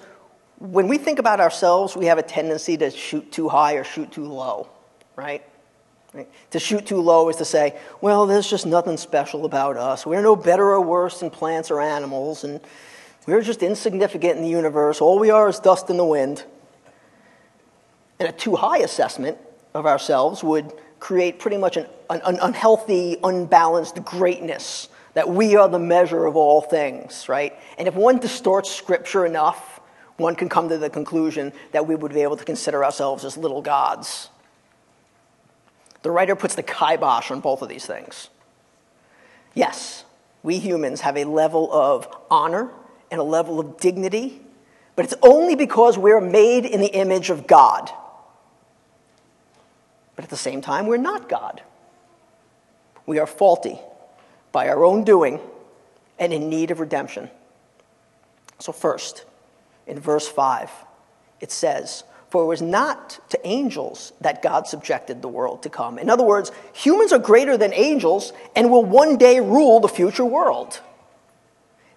when 0.59 0.87
we 0.87 0.97
think 0.97 1.19
about 1.19 1.39
ourselves, 1.39 1.95
we 1.95 2.07
have 2.07 2.17
a 2.17 2.23
tendency 2.23 2.75
to 2.77 2.91
shoot 2.91 3.31
too 3.31 3.47
high 3.47 3.73
or 3.75 3.83
shoot 3.83 4.11
too 4.11 4.25
low, 4.25 4.67
right? 5.15 5.41
right? 6.13 6.27
To 6.51 6.59
shoot 6.59 6.85
too 6.85 6.99
low 6.99 7.29
is 7.29 7.37
to 7.37 7.45
say, 7.45 7.77
well, 8.01 8.25
there's 8.25 8.49
just 8.49 8.65
nothing 8.65 8.97
special 8.97 9.45
about 9.45 9.77
us. 9.77 10.05
We're 10.05 10.21
no 10.21 10.35
better 10.35 10.65
or 10.65 10.81
worse 10.81 11.21
than 11.21 11.29
plants 11.29 11.71
or 11.71 11.79
animals, 11.79 12.43
and 12.43 12.59
we're 13.29 13.41
just 13.41 13.63
insignificant 13.63 14.37
in 14.37 14.43
the 14.43 14.49
universe. 14.49 15.01
All 15.01 15.19
we 15.19 15.29
are 15.29 15.49
is 15.49 15.59
dust 15.59 15.89
in 15.89 15.97
the 15.97 16.05
wind. 16.05 16.43
And 18.19 18.27
a 18.27 18.31
too 18.31 18.55
high 18.55 18.79
assessment 18.79 19.37
of 19.73 19.85
ourselves 19.85 20.43
would 20.43 20.73
create 20.99 21.39
pretty 21.39 21.57
much 21.57 21.77
an, 21.77 21.87
an, 22.09 22.21
an 22.25 22.39
unhealthy, 22.41 23.17
unbalanced 23.23 24.03
greatness 24.03 24.89
that 25.13 25.29
we 25.29 25.55
are 25.55 25.69
the 25.69 25.79
measure 25.79 26.25
of 26.25 26.35
all 26.35 26.61
things, 26.61 27.27
right? 27.29 27.53
And 27.77 27.87
if 27.87 27.95
one 27.95 28.19
distorts 28.19 28.69
scripture 28.69 29.25
enough, 29.25 29.79
one 30.17 30.35
can 30.35 30.49
come 30.49 30.69
to 30.69 30.77
the 30.77 30.89
conclusion 30.89 31.53
that 31.71 31.87
we 31.87 31.95
would 31.95 32.13
be 32.13 32.21
able 32.21 32.37
to 32.37 32.45
consider 32.45 32.83
ourselves 32.83 33.23
as 33.25 33.37
little 33.37 33.61
gods. 33.61 34.29
The 36.01 36.11
writer 36.11 36.35
puts 36.35 36.55
the 36.55 36.63
kibosh 36.63 37.31
on 37.31 37.39
both 37.39 37.61
of 37.61 37.69
these 37.69 37.85
things. 37.85 38.29
Yes, 39.53 40.05
we 40.43 40.59
humans 40.59 41.01
have 41.01 41.17
a 41.17 41.25
level 41.25 41.71
of 41.71 42.07
honor 42.29 42.69
and 43.11 43.19
a 43.19 43.23
level 43.23 43.59
of 43.59 43.77
dignity, 43.77 44.41
but 44.95 45.05
it's 45.05 45.15
only 45.21 45.55
because 45.55 45.97
we're 45.97 46.21
made 46.21 46.65
in 46.65 46.81
the 46.81 46.87
image 46.87 47.29
of 47.29 47.47
God. 47.47 47.89
But 50.15 50.25
at 50.25 50.29
the 50.29 50.37
same 50.37 50.61
time, 50.61 50.87
we're 50.87 50.97
not 50.97 51.29
God. 51.29 51.61
We 53.05 53.19
are 53.19 53.25
faulty 53.25 53.79
by 54.51 54.67
our 54.67 54.83
own 54.83 55.03
doing 55.03 55.39
and 56.19 56.33
in 56.33 56.49
need 56.49 56.71
of 56.71 56.79
redemption. 56.79 57.29
So, 58.59 58.73
first, 58.73 59.23
in 59.87 59.99
verse 59.99 60.27
5, 60.27 60.69
it 61.39 61.51
says, 61.51 62.03
For 62.29 62.43
it 62.43 62.47
was 62.47 62.61
not 62.61 63.19
to 63.29 63.47
angels 63.47 64.11
that 64.19 64.41
God 64.41 64.67
subjected 64.67 65.21
the 65.21 65.29
world 65.29 65.63
to 65.63 65.69
come. 65.69 65.97
In 65.97 66.09
other 66.09 66.23
words, 66.23 66.51
humans 66.73 67.13
are 67.13 67.19
greater 67.19 67.57
than 67.57 67.73
angels 67.73 68.33
and 68.55 68.69
will 68.69 68.83
one 68.83 69.17
day 69.17 69.39
rule 69.39 69.79
the 69.79 69.87
future 69.87 70.25
world. 70.25 70.81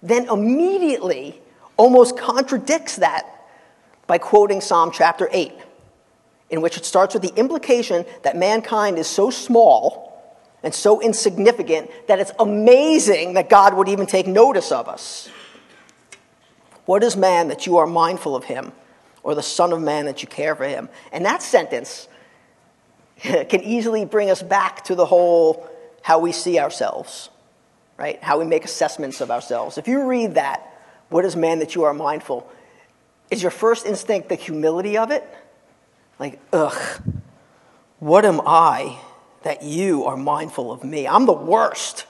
Then 0.02 0.28
immediately 0.28 1.40
almost 1.76 2.16
contradicts 2.16 2.96
that 2.96 3.26
by 4.06 4.18
quoting 4.18 4.60
Psalm 4.60 4.90
chapter 4.92 5.28
8 5.32 5.52
in 6.50 6.60
which 6.60 6.76
it 6.76 6.84
starts 6.84 7.14
with 7.14 7.22
the 7.22 7.32
implication 7.34 8.04
that 8.22 8.36
mankind 8.36 8.98
is 8.98 9.06
so 9.06 9.30
small 9.30 10.12
and 10.62 10.72
so 10.72 11.00
insignificant 11.00 11.90
that 12.06 12.18
it's 12.18 12.30
amazing 12.38 13.34
that 13.34 13.48
God 13.48 13.74
would 13.74 13.88
even 13.88 14.06
take 14.06 14.26
notice 14.26 14.70
of 14.70 14.86
us. 14.86 15.30
What 16.84 17.02
is 17.02 17.16
man 17.16 17.48
that 17.48 17.66
you 17.66 17.78
are 17.78 17.86
mindful 17.86 18.36
of 18.36 18.44
him, 18.44 18.72
or 19.22 19.34
the 19.34 19.42
Son 19.42 19.72
of 19.72 19.80
Man 19.80 20.06
that 20.06 20.22
you 20.22 20.28
care 20.28 20.54
for 20.54 20.64
him? 20.64 20.88
And 21.10 21.24
that 21.24 21.42
sentence 21.42 22.06
can 23.20 23.62
easily 23.62 24.04
bring 24.04 24.30
us 24.30 24.42
back 24.42 24.84
to 24.84 24.94
the 24.94 25.06
whole 25.06 25.68
how 26.02 26.18
we 26.18 26.32
see 26.32 26.58
ourselves, 26.58 27.30
right? 27.96 28.22
How 28.22 28.38
we 28.38 28.44
make 28.44 28.64
assessments 28.64 29.20
of 29.20 29.30
ourselves. 29.30 29.78
If 29.78 29.88
you 29.88 30.06
read 30.06 30.34
that, 30.34 30.68
what 31.08 31.24
is 31.24 31.36
man 31.36 31.58
that 31.58 31.74
you 31.74 31.84
are 31.84 31.94
mindful? 31.94 32.50
Is 33.30 33.42
your 33.42 33.50
first 33.50 33.86
instinct 33.86 34.28
the 34.28 34.34
humility 34.34 34.96
of 34.98 35.10
it? 35.10 35.24
Like, 36.18 36.40
ugh, 36.52 37.02
what 37.98 38.24
am 38.24 38.40
I 38.46 38.98
that 39.42 39.62
you 39.62 40.04
are 40.04 40.16
mindful 40.16 40.72
of 40.72 40.84
me? 40.84 41.06
I'm 41.06 41.26
the 41.26 41.32
worst. 41.32 42.06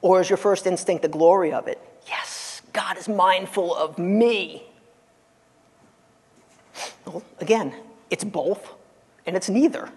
Or 0.00 0.20
is 0.20 0.30
your 0.30 0.36
first 0.36 0.66
instinct 0.66 1.02
the 1.02 1.08
glory 1.08 1.52
of 1.52 1.66
it? 1.66 1.80
Yes, 2.06 2.62
God 2.72 2.96
is 2.96 3.08
mindful 3.08 3.74
of 3.74 3.98
me. 3.98 4.64
Well, 7.04 7.22
again, 7.40 7.74
it's 8.10 8.24
both 8.24 8.74
and 9.26 9.36
it's 9.36 9.48
neither. 9.48 9.90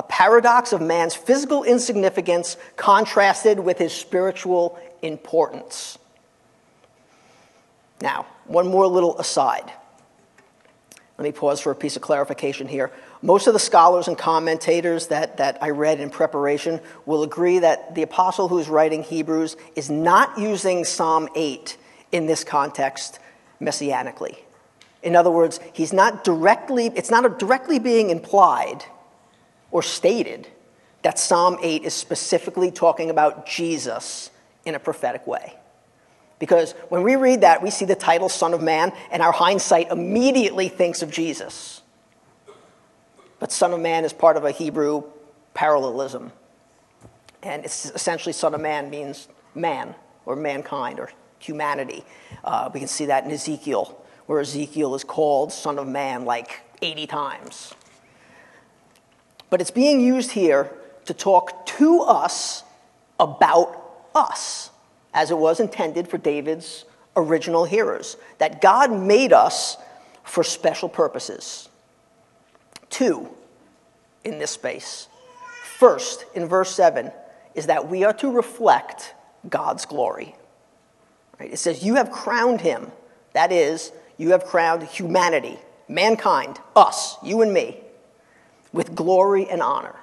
A 0.00 0.02
paradox 0.04 0.72
of 0.72 0.80
man's 0.80 1.14
physical 1.14 1.62
insignificance 1.62 2.56
contrasted 2.76 3.60
with 3.60 3.76
his 3.76 3.92
spiritual 3.92 4.80
importance. 5.02 5.98
Now, 8.00 8.24
one 8.46 8.68
more 8.68 8.86
little 8.86 9.18
aside. 9.18 9.70
Let 11.18 11.24
me 11.24 11.32
pause 11.32 11.60
for 11.60 11.70
a 11.70 11.74
piece 11.74 11.96
of 11.96 12.00
clarification 12.00 12.66
here. 12.66 12.90
Most 13.20 13.46
of 13.46 13.52
the 13.52 13.58
scholars 13.58 14.08
and 14.08 14.16
commentators 14.16 15.08
that, 15.08 15.36
that 15.36 15.62
I 15.62 15.68
read 15.68 16.00
in 16.00 16.08
preparation 16.08 16.80
will 17.04 17.22
agree 17.22 17.58
that 17.58 17.94
the 17.94 18.00
apostle 18.00 18.48
who's 18.48 18.70
writing 18.70 19.02
Hebrews 19.02 19.58
is 19.76 19.90
not 19.90 20.38
using 20.38 20.86
Psalm 20.86 21.28
8 21.36 21.76
in 22.10 22.24
this 22.24 22.42
context 22.42 23.18
messianically. 23.60 24.38
In 25.02 25.14
other 25.14 25.30
words, 25.30 25.60
he's 25.74 25.92
not 25.92 26.24
directly, 26.24 26.86
it's 26.86 27.10
not 27.10 27.38
directly 27.38 27.78
being 27.78 28.08
implied 28.08 28.82
or 29.70 29.82
stated 29.82 30.48
that 31.02 31.18
Psalm 31.18 31.58
8 31.62 31.84
is 31.84 31.94
specifically 31.94 32.70
talking 32.70 33.10
about 33.10 33.46
Jesus 33.46 34.30
in 34.64 34.74
a 34.74 34.78
prophetic 34.78 35.26
way. 35.26 35.54
Because 36.38 36.72
when 36.88 37.02
we 37.02 37.16
read 37.16 37.42
that, 37.42 37.62
we 37.62 37.70
see 37.70 37.84
the 37.84 37.94
title 37.94 38.28
Son 38.28 38.54
of 38.54 38.62
Man, 38.62 38.92
and 39.10 39.22
our 39.22 39.32
hindsight 39.32 39.90
immediately 39.90 40.68
thinks 40.68 41.02
of 41.02 41.10
Jesus. 41.10 41.82
But 43.38 43.52
Son 43.52 43.72
of 43.72 43.80
Man 43.80 44.04
is 44.04 44.12
part 44.12 44.36
of 44.36 44.44
a 44.44 44.50
Hebrew 44.50 45.04
parallelism. 45.54 46.32
And 47.42 47.64
it's 47.64 47.86
essentially 47.86 48.32
Son 48.32 48.54
of 48.54 48.60
Man 48.60 48.90
means 48.90 49.28
man, 49.54 49.94
or 50.26 50.36
mankind, 50.36 50.98
or 50.98 51.10
humanity. 51.38 52.04
Uh, 52.44 52.70
we 52.72 52.80
can 52.80 52.88
see 52.88 53.06
that 53.06 53.24
in 53.24 53.30
Ezekiel, 53.30 54.02
where 54.26 54.40
Ezekiel 54.40 54.94
is 54.94 55.04
called 55.04 55.52
Son 55.52 55.78
of 55.78 55.86
Man 55.86 56.24
like 56.24 56.60
80 56.82 57.06
times. 57.06 57.74
But 59.50 59.60
it's 59.60 59.70
being 59.72 60.00
used 60.00 60.30
here 60.30 60.70
to 61.06 61.14
talk 61.14 61.66
to 61.66 62.00
us 62.02 62.62
about 63.18 63.76
us 64.14 64.70
as 65.12 65.30
it 65.30 65.38
was 65.38 65.60
intended 65.60 66.08
for 66.08 66.18
David's 66.18 66.84
original 67.16 67.64
hearers, 67.64 68.16
that 68.38 68.60
God 68.60 68.92
made 68.92 69.32
us 69.32 69.76
for 70.22 70.44
special 70.44 70.88
purposes. 70.88 71.68
Two 72.88 73.28
in 74.24 74.38
this 74.38 74.52
space. 74.52 75.08
First, 75.78 76.24
in 76.34 76.46
verse 76.46 76.74
7, 76.74 77.10
is 77.54 77.66
that 77.66 77.88
we 77.88 78.04
are 78.04 78.12
to 78.14 78.30
reflect 78.30 79.14
God's 79.48 79.86
glory. 79.86 80.36
Right? 81.38 81.52
It 81.52 81.56
says, 81.56 81.82
You 81.82 81.96
have 81.96 82.10
crowned 82.10 82.60
him. 82.60 82.92
That 83.32 83.50
is, 83.50 83.90
you 84.18 84.30
have 84.30 84.44
crowned 84.44 84.82
humanity, 84.84 85.58
mankind, 85.88 86.58
us, 86.76 87.16
you 87.24 87.42
and 87.42 87.52
me, 87.52 87.78
with 88.72 88.94
glory 88.94 89.48
and 89.48 89.62
honor. 89.62 89.96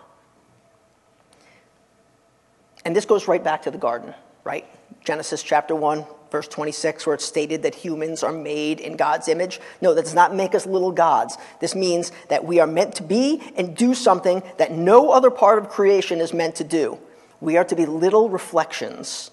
And 2.85 2.95
this 2.95 3.05
goes 3.05 3.27
right 3.27 3.43
back 3.43 3.63
to 3.63 3.71
the 3.71 3.77
garden, 3.77 4.13
right? 4.43 4.65
Genesis 5.03 5.43
chapter 5.43 5.75
1, 5.75 6.05
verse 6.31 6.47
26, 6.47 7.05
where 7.05 7.15
it's 7.15 7.25
stated 7.25 7.63
that 7.63 7.75
humans 7.75 8.23
are 8.23 8.31
made 8.31 8.79
in 8.79 8.95
God's 8.95 9.27
image. 9.27 9.59
No, 9.81 9.93
that 9.93 10.05
does 10.05 10.13
not 10.13 10.33
make 10.33 10.55
us 10.55 10.65
little 10.65 10.91
gods. 10.91 11.37
This 11.59 11.75
means 11.75 12.11
that 12.29 12.45
we 12.45 12.59
are 12.59 12.67
meant 12.67 12.95
to 12.95 13.03
be 13.03 13.41
and 13.55 13.75
do 13.75 13.93
something 13.93 14.43
that 14.57 14.71
no 14.71 15.11
other 15.11 15.29
part 15.31 15.59
of 15.59 15.69
creation 15.69 16.19
is 16.19 16.33
meant 16.33 16.55
to 16.55 16.63
do. 16.63 16.99
We 17.39 17.57
are 17.57 17.65
to 17.65 17.75
be 17.75 17.85
little 17.85 18.29
reflections 18.29 19.31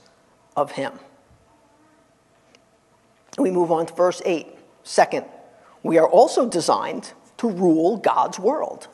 of 0.56 0.72
Him. 0.72 0.92
We 3.38 3.50
move 3.50 3.72
on 3.72 3.86
to 3.86 3.94
verse 3.94 4.22
8. 4.24 4.46
Second, 4.84 5.26
we 5.82 5.98
are 5.98 6.08
also 6.08 6.48
designed 6.48 7.12
to 7.38 7.48
rule 7.48 7.96
God's 7.96 8.38
world. 8.38 8.88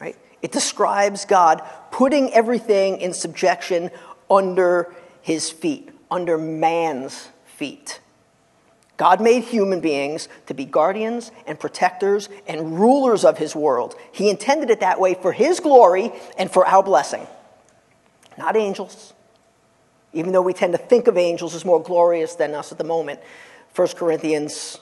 Right? 0.00 0.16
It 0.42 0.52
describes 0.52 1.24
God 1.24 1.62
putting 1.90 2.32
everything 2.32 2.98
in 3.00 3.12
subjection 3.12 3.90
under 4.30 4.94
his 5.22 5.50
feet, 5.50 5.90
under 6.10 6.38
man's 6.38 7.28
feet. 7.44 8.00
God 8.96 9.20
made 9.20 9.44
human 9.44 9.80
beings 9.80 10.28
to 10.46 10.54
be 10.54 10.64
guardians 10.64 11.30
and 11.46 11.60
protectors 11.60 12.28
and 12.46 12.78
rulers 12.78 13.24
of 13.24 13.38
his 13.38 13.54
world. 13.54 13.94
He 14.12 14.30
intended 14.30 14.70
it 14.70 14.80
that 14.80 14.98
way 14.98 15.14
for 15.14 15.32
his 15.32 15.60
glory 15.60 16.12
and 16.38 16.50
for 16.50 16.66
our 16.66 16.82
blessing. 16.82 17.26
Not 18.38 18.56
angels, 18.56 19.12
even 20.12 20.32
though 20.32 20.42
we 20.42 20.54
tend 20.54 20.72
to 20.72 20.78
think 20.78 21.08
of 21.08 21.16
angels 21.18 21.54
as 21.54 21.64
more 21.64 21.82
glorious 21.82 22.34
than 22.34 22.54
us 22.54 22.72
at 22.72 22.78
the 22.78 22.84
moment. 22.84 23.20
1 23.74 23.88
Corinthians, 23.88 24.78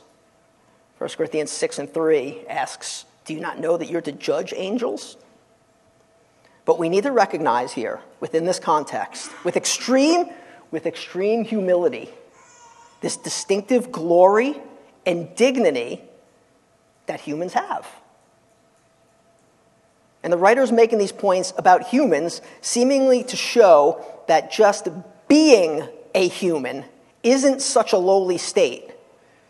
1 0.99 1.11
Corinthians 1.11 1.51
6 1.51 1.81
and 1.81 1.93
3 1.93 2.47
asks, 2.49 3.05
Do 3.25 3.35
you 3.35 3.41
not 3.41 3.59
know 3.59 3.77
that 3.77 3.91
you're 3.91 4.01
to 4.03 4.13
judge 4.13 4.53
angels? 4.57 5.17
But 6.65 6.79
we 6.79 6.89
need 6.89 7.05
to 7.05 7.13
recognize 7.13 7.73
here, 7.73 8.01
within 8.21 8.45
this 8.45 8.59
context, 8.59 9.31
with 9.45 9.57
extreme, 9.57 10.27
with 10.71 10.87
extreme 10.87 11.45
humility, 11.45 12.09
this 13.01 13.17
distinctive 13.17 13.93
glory 13.93 14.57
and 15.05 15.35
dignity 15.37 16.01
that 17.07 17.21
humans 17.21 17.53
have. 17.53 17.87
And 20.23 20.33
the 20.33 20.39
writer's 20.39 20.73
making 20.73 20.99
these 20.99 21.13
points 21.13 21.53
about 21.59 21.89
humans, 21.89 22.41
seemingly 22.63 23.25
to 23.25 23.37
show 23.37 24.03
that 24.27 24.51
just 24.51 24.89
being 25.29 25.87
a 26.15 26.29
human 26.29 26.87
isn't 27.23 27.61
such 27.61 27.93
a 27.93 27.99
lowly 27.99 28.39
state, 28.39 28.94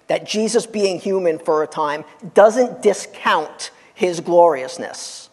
that 0.06 0.26
Jesus 0.26 0.66
being 0.66 0.98
human 0.98 1.38
for 1.38 1.62
a 1.62 1.66
time 1.66 2.04
doesn't 2.34 2.82
discount 2.82 3.70
his 3.94 4.20
gloriousness. 4.20 5.30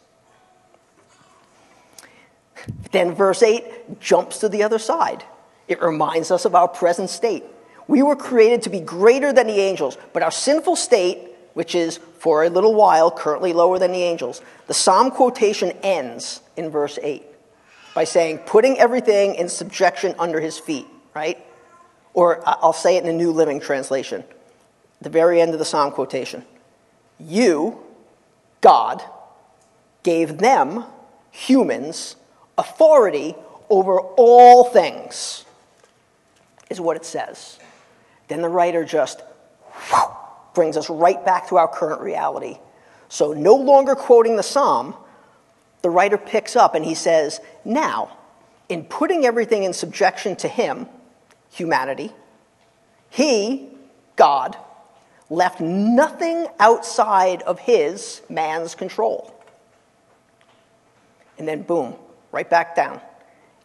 Then 2.92 3.14
verse 3.14 3.42
8 3.42 4.00
jumps 4.00 4.40
to 4.40 4.50
the 4.50 4.64
other 4.64 4.80
side. 4.80 5.24
It 5.68 5.82
reminds 5.82 6.32
us 6.32 6.46
of 6.46 6.56
our 6.56 6.68
present 6.68 7.10
state. 7.10 7.44
We 7.88 8.04
were 8.04 8.16
created 8.16 8.62
to 8.64 8.70
be 8.70 8.80
greater 8.80 9.34
than 9.34 9.48
the 9.48 9.60
angels, 9.60 9.98
but 10.14 10.24
our 10.24 10.32
sinful 10.32 10.76
state 10.76 11.32
which 11.54 11.76
is 11.76 11.98
for 12.20 12.44
a 12.44 12.50
little 12.50 12.74
while 12.74 13.12
currently 13.12 13.54
lower 13.54 13.80
than 13.80 13.92
the 13.92 14.04
angels, 14.04 14.42
the 14.68 14.74
psalm 14.74 15.12
quotation 15.12 15.72
ends 15.84 16.42
in 16.56 16.70
verse 16.70 16.98
8 17.02 17.24
by 17.94 18.04
saying, 18.04 18.38
putting 18.40 18.78
everything 18.80 19.36
in 19.36 19.50
subjection 19.50 20.16
under 20.18 20.40
his 20.40 20.58
feet, 20.58 20.88
right? 21.14 21.46
Or 22.14 22.48
uh, 22.48 22.56
I'll 22.62 22.74
say 22.74 22.96
it 22.96 23.02
in 23.02 23.08
the 23.08 23.14
New 23.24 23.32
Living 23.32 23.60
Translation, 23.60 24.24
the 25.02 25.10
very 25.10 25.42
end 25.42 25.54
of 25.54 25.60
the 25.60 25.66
psalm 25.66 25.92
quotation. 25.92 26.46
You, 27.20 27.80
God, 28.62 29.04
gave 30.04 30.38
them, 30.38 30.86
humans, 31.32 32.16
authority 32.58 33.36
over 33.70 34.00
all 34.00 34.64
things, 34.66 35.46
is 36.70 36.80
what 36.80 36.96
it 36.96 37.06
says. 37.06 37.60
Then 38.28 38.42
the 38.42 38.50
writer 38.50 38.86
just 38.86 39.24
brings 40.54 40.78
us 40.78 40.90
right 40.90 41.24
back 41.26 41.50
to 41.50 41.58
our 41.58 41.68
current 41.68 42.02
reality. 42.02 42.58
So, 43.10 43.34
no 43.34 43.56
longer 43.56 43.96
quoting 43.96 44.38
the 44.38 44.44
psalm, 44.44 44.96
the 45.82 45.90
writer 45.90 46.18
picks 46.18 46.56
up 46.56 46.76
and 46.76 46.86
he 46.86 46.96
says, 46.96 47.42
Now, 47.66 48.18
in 48.70 48.86
putting 48.86 49.26
everything 49.26 49.64
in 49.64 49.74
subjection 49.74 50.36
to 50.38 50.48
him, 50.48 50.88
humanity, 51.50 52.12
he, 53.10 53.70
God, 54.16 54.56
left 55.32 55.62
nothing 55.62 56.46
outside 56.60 57.42
of 57.44 57.58
his, 57.58 58.22
man's 58.30 58.76
control. 58.76 59.34
And 61.40 61.48
then, 61.48 61.64
boom, 61.64 61.96
right 62.34 62.48
back 62.48 62.76
down. 62.76 63.00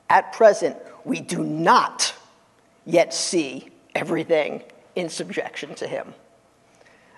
At 0.08 0.32
present, 0.32 0.76
we 1.04 1.20
do 1.20 1.42
not 1.42 2.14
yet 2.86 3.12
see 3.12 3.68
everything 3.96 4.62
in 4.94 5.08
subjection 5.08 5.74
to 5.74 5.88
him. 5.88 6.14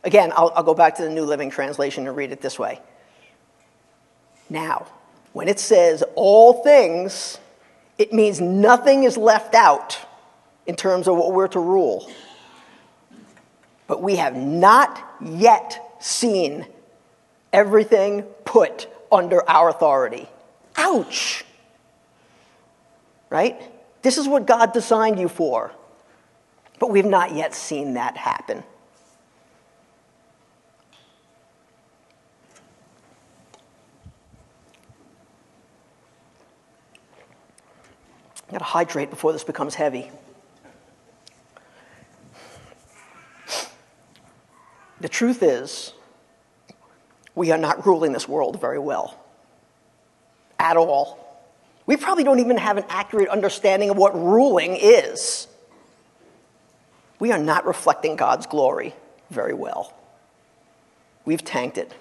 Again, 0.03 0.33
I'll, 0.35 0.51
I'll, 0.57 0.63
go 0.63 0.75
back 0.75 0.95
to 0.97 1.03
the 1.03 1.11
New 1.11 1.25
Living 1.25 1.51
Translation 1.51 2.07
and 2.07 2.17
read 2.17 2.33
it 2.33 2.41
this 2.41 2.59
way. 2.59 2.81
Now, 4.49 4.87
when 5.35 5.49
it 5.49 5.61
says 5.61 6.03
all 6.15 6.65
things, 6.65 7.39
it 7.99 8.15
means 8.15 8.41
nothing 8.41 9.03
is 9.05 9.19
left 9.19 9.55
out 9.55 9.99
in 10.67 10.75
terms 10.75 11.07
of 11.07 11.17
what 11.17 11.35
we're 11.35 11.49
to 11.49 11.61
rule. 11.61 12.11
But 13.89 14.03
we 14.03 14.17
have 14.17 14.37
not 14.37 15.05
yet 15.21 15.97
seen 15.99 16.67
everything 17.53 18.23
put 18.45 18.87
under 19.11 19.49
our 19.51 19.71
authority. 19.71 20.29
Ouch! 20.77 21.45
Right? 23.31 23.61
This 24.03 24.19
is 24.19 24.29
what 24.29 24.47
God 24.47 24.73
designed 24.73 25.19
you 25.19 25.29
for. 25.29 25.73
But 26.79 26.91
we've 26.91 27.05
not 27.05 27.35
yet 27.35 27.55
seen 27.55 27.95
that 27.95 28.17
happen. 28.17 28.63
I 38.49 38.53
gotta 38.53 38.65
hydrate 38.65 39.11
before 39.11 39.33
this 39.33 39.45
becomes 39.45 39.75
heavy. 39.75 40.11
Truth 45.19 45.43
is, 45.43 45.93
we 47.35 47.51
are 47.51 47.59
not 47.59 47.85
ruling 47.85 48.13
this 48.13 48.29
world 48.29 48.61
very 48.61 48.79
well. 48.79 49.19
At 50.61 50.77
all. 50.77 51.19
We 51.87 51.97
probably 51.97 52.23
don't 52.23 52.39
even 52.39 52.57
have 52.57 52.77
an 52.77 52.85
accurate 52.89 53.29
understanding 53.29 53.91
of 53.91 53.97
what 53.97 54.15
ruling 54.15 54.77
is. 54.77 55.49
We 57.19 57.33
are 57.33 57.39
not 57.39 57.67
reflecting 57.67 58.15
God's 58.15 58.47
glory 58.47 58.95
very 59.29 59.55
well. 59.55 59.93
We've 61.25 61.45
tanked 61.45 61.79
it. 61.79 61.93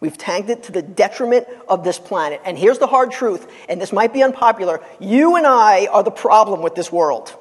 We've 0.00 0.16
tanked 0.16 0.48
it 0.48 0.62
to 0.64 0.72
the 0.72 0.80
detriment 0.80 1.46
of 1.68 1.84
this 1.84 1.98
planet. 1.98 2.40
And 2.42 2.56
here's 2.56 2.78
the 2.78 2.86
hard 2.86 3.10
truth, 3.10 3.52
and 3.68 3.82
this 3.82 3.92
might 3.92 4.14
be 4.14 4.22
unpopular 4.22 4.80
you 4.98 5.36
and 5.36 5.46
I 5.46 5.88
are 5.92 6.02
the 6.02 6.10
problem 6.10 6.62
with 6.62 6.74
this 6.74 6.90
world. 6.90 7.36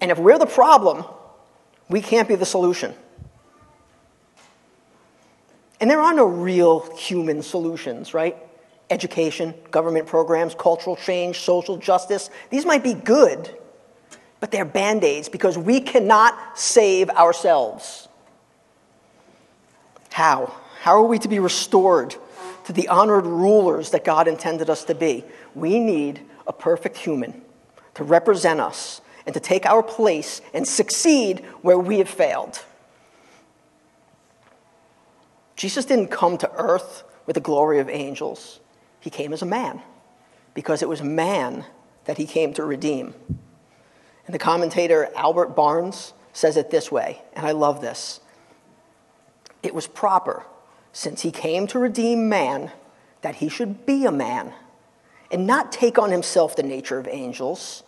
And 0.00 0.10
if 0.10 0.18
we're 0.18 0.38
the 0.38 0.46
problem, 0.46 1.04
we 1.88 2.00
can't 2.00 2.26
be 2.26 2.34
the 2.34 2.44
solution. 2.44 2.92
And 5.80 5.90
there 5.90 6.00
are 6.00 6.12
no 6.12 6.26
real 6.26 6.94
human 6.94 7.42
solutions, 7.42 8.12
right? 8.12 8.36
Education, 8.90 9.54
government 9.70 10.06
programs, 10.06 10.54
cultural 10.54 10.96
change, 10.96 11.40
social 11.40 11.78
justice, 11.78 12.28
these 12.50 12.66
might 12.66 12.82
be 12.82 12.92
good, 12.92 13.56
but 14.40 14.50
they're 14.50 14.66
band 14.66 15.04
aids 15.04 15.28
because 15.28 15.56
we 15.56 15.80
cannot 15.80 16.58
save 16.58 17.08
ourselves. 17.10 18.08
How? 20.12 20.52
How 20.80 20.96
are 20.96 21.06
we 21.06 21.18
to 21.20 21.28
be 21.28 21.38
restored 21.38 22.14
to 22.64 22.72
the 22.72 22.88
honored 22.88 23.26
rulers 23.26 23.90
that 23.90 24.04
God 24.04 24.28
intended 24.28 24.68
us 24.68 24.84
to 24.84 24.94
be? 24.94 25.24
We 25.54 25.78
need 25.78 26.20
a 26.46 26.52
perfect 26.52 26.96
human 26.96 27.42
to 27.94 28.04
represent 28.04 28.60
us 28.60 29.00
and 29.24 29.34
to 29.34 29.40
take 29.40 29.66
our 29.66 29.82
place 29.82 30.40
and 30.52 30.66
succeed 30.66 31.40
where 31.62 31.78
we 31.78 31.98
have 31.98 32.08
failed. 32.08 32.62
Jesus 35.60 35.84
didn't 35.84 36.08
come 36.08 36.38
to 36.38 36.50
earth 36.52 37.04
with 37.26 37.34
the 37.34 37.40
glory 37.42 37.80
of 37.80 37.90
angels. 37.90 38.60
He 38.98 39.10
came 39.10 39.34
as 39.34 39.42
a 39.42 39.46
man 39.46 39.82
because 40.54 40.80
it 40.80 40.88
was 40.88 41.02
man 41.02 41.66
that 42.06 42.16
he 42.16 42.24
came 42.24 42.54
to 42.54 42.64
redeem. 42.64 43.12
And 44.24 44.34
the 44.34 44.38
commentator 44.38 45.10
Albert 45.14 45.48
Barnes 45.48 46.14
says 46.32 46.56
it 46.56 46.70
this 46.70 46.90
way, 46.90 47.20
and 47.34 47.44
I 47.44 47.50
love 47.50 47.82
this. 47.82 48.20
It 49.62 49.74
was 49.74 49.86
proper, 49.86 50.46
since 50.94 51.20
he 51.20 51.30
came 51.30 51.66
to 51.66 51.78
redeem 51.78 52.30
man, 52.30 52.70
that 53.20 53.34
he 53.34 53.50
should 53.50 53.84
be 53.84 54.06
a 54.06 54.10
man 54.10 54.54
and 55.30 55.46
not 55.46 55.72
take 55.72 55.98
on 55.98 56.10
himself 56.10 56.56
the 56.56 56.62
nature 56.62 56.98
of 56.98 57.06
angels. 57.06 57.82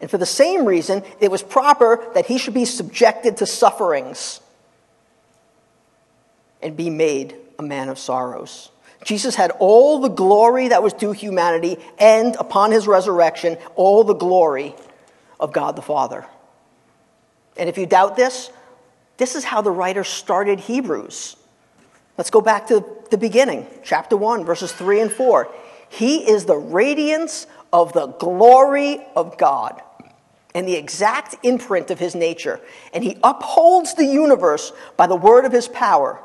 And 0.00 0.10
for 0.10 0.16
the 0.16 0.24
same 0.24 0.64
reason, 0.64 1.02
it 1.20 1.30
was 1.30 1.42
proper 1.42 2.10
that 2.14 2.24
he 2.24 2.38
should 2.38 2.54
be 2.54 2.64
subjected 2.64 3.36
to 3.36 3.44
sufferings 3.44 4.40
and 6.62 6.76
be 6.76 6.90
made 6.90 7.36
a 7.58 7.62
man 7.62 7.88
of 7.88 7.98
sorrows. 7.98 8.70
Jesus 9.04 9.34
had 9.34 9.50
all 9.58 9.98
the 9.98 10.08
glory 10.08 10.68
that 10.68 10.82
was 10.82 10.92
due 10.92 11.12
humanity, 11.12 11.76
and 11.98 12.36
upon 12.36 12.70
his 12.70 12.86
resurrection, 12.86 13.58
all 13.74 14.04
the 14.04 14.14
glory 14.14 14.74
of 15.40 15.52
God 15.52 15.76
the 15.76 15.82
Father. 15.82 16.24
And 17.56 17.68
if 17.68 17.76
you 17.76 17.86
doubt 17.86 18.16
this, 18.16 18.50
this 19.16 19.34
is 19.34 19.44
how 19.44 19.60
the 19.60 19.70
writer 19.70 20.04
started 20.04 20.60
Hebrews. 20.60 21.36
Let's 22.16 22.30
go 22.30 22.40
back 22.40 22.68
to 22.68 22.84
the 23.10 23.18
beginning, 23.18 23.66
chapter 23.82 24.16
1, 24.16 24.44
verses 24.44 24.72
3 24.72 25.00
and 25.00 25.12
4. 25.12 25.48
He 25.88 26.28
is 26.28 26.44
the 26.44 26.56
radiance 26.56 27.46
of 27.72 27.92
the 27.92 28.06
glory 28.06 29.00
of 29.16 29.36
God 29.36 29.82
and 30.54 30.68
the 30.68 30.74
exact 30.74 31.34
imprint 31.42 31.90
of 31.90 31.98
his 31.98 32.14
nature, 32.14 32.60
and 32.92 33.02
he 33.02 33.18
upholds 33.22 33.94
the 33.94 34.04
universe 34.04 34.72
by 34.96 35.06
the 35.06 35.16
word 35.16 35.44
of 35.44 35.52
his 35.52 35.68
power. 35.68 36.22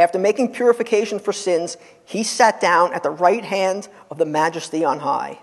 After 0.00 0.18
making 0.18 0.54
purification 0.54 1.18
for 1.18 1.30
sins, 1.30 1.76
he 2.06 2.22
sat 2.22 2.58
down 2.58 2.94
at 2.94 3.02
the 3.02 3.10
right 3.10 3.44
hand 3.44 3.86
of 4.10 4.16
the 4.16 4.24
majesty 4.24 4.82
on 4.82 5.00
high, 5.00 5.38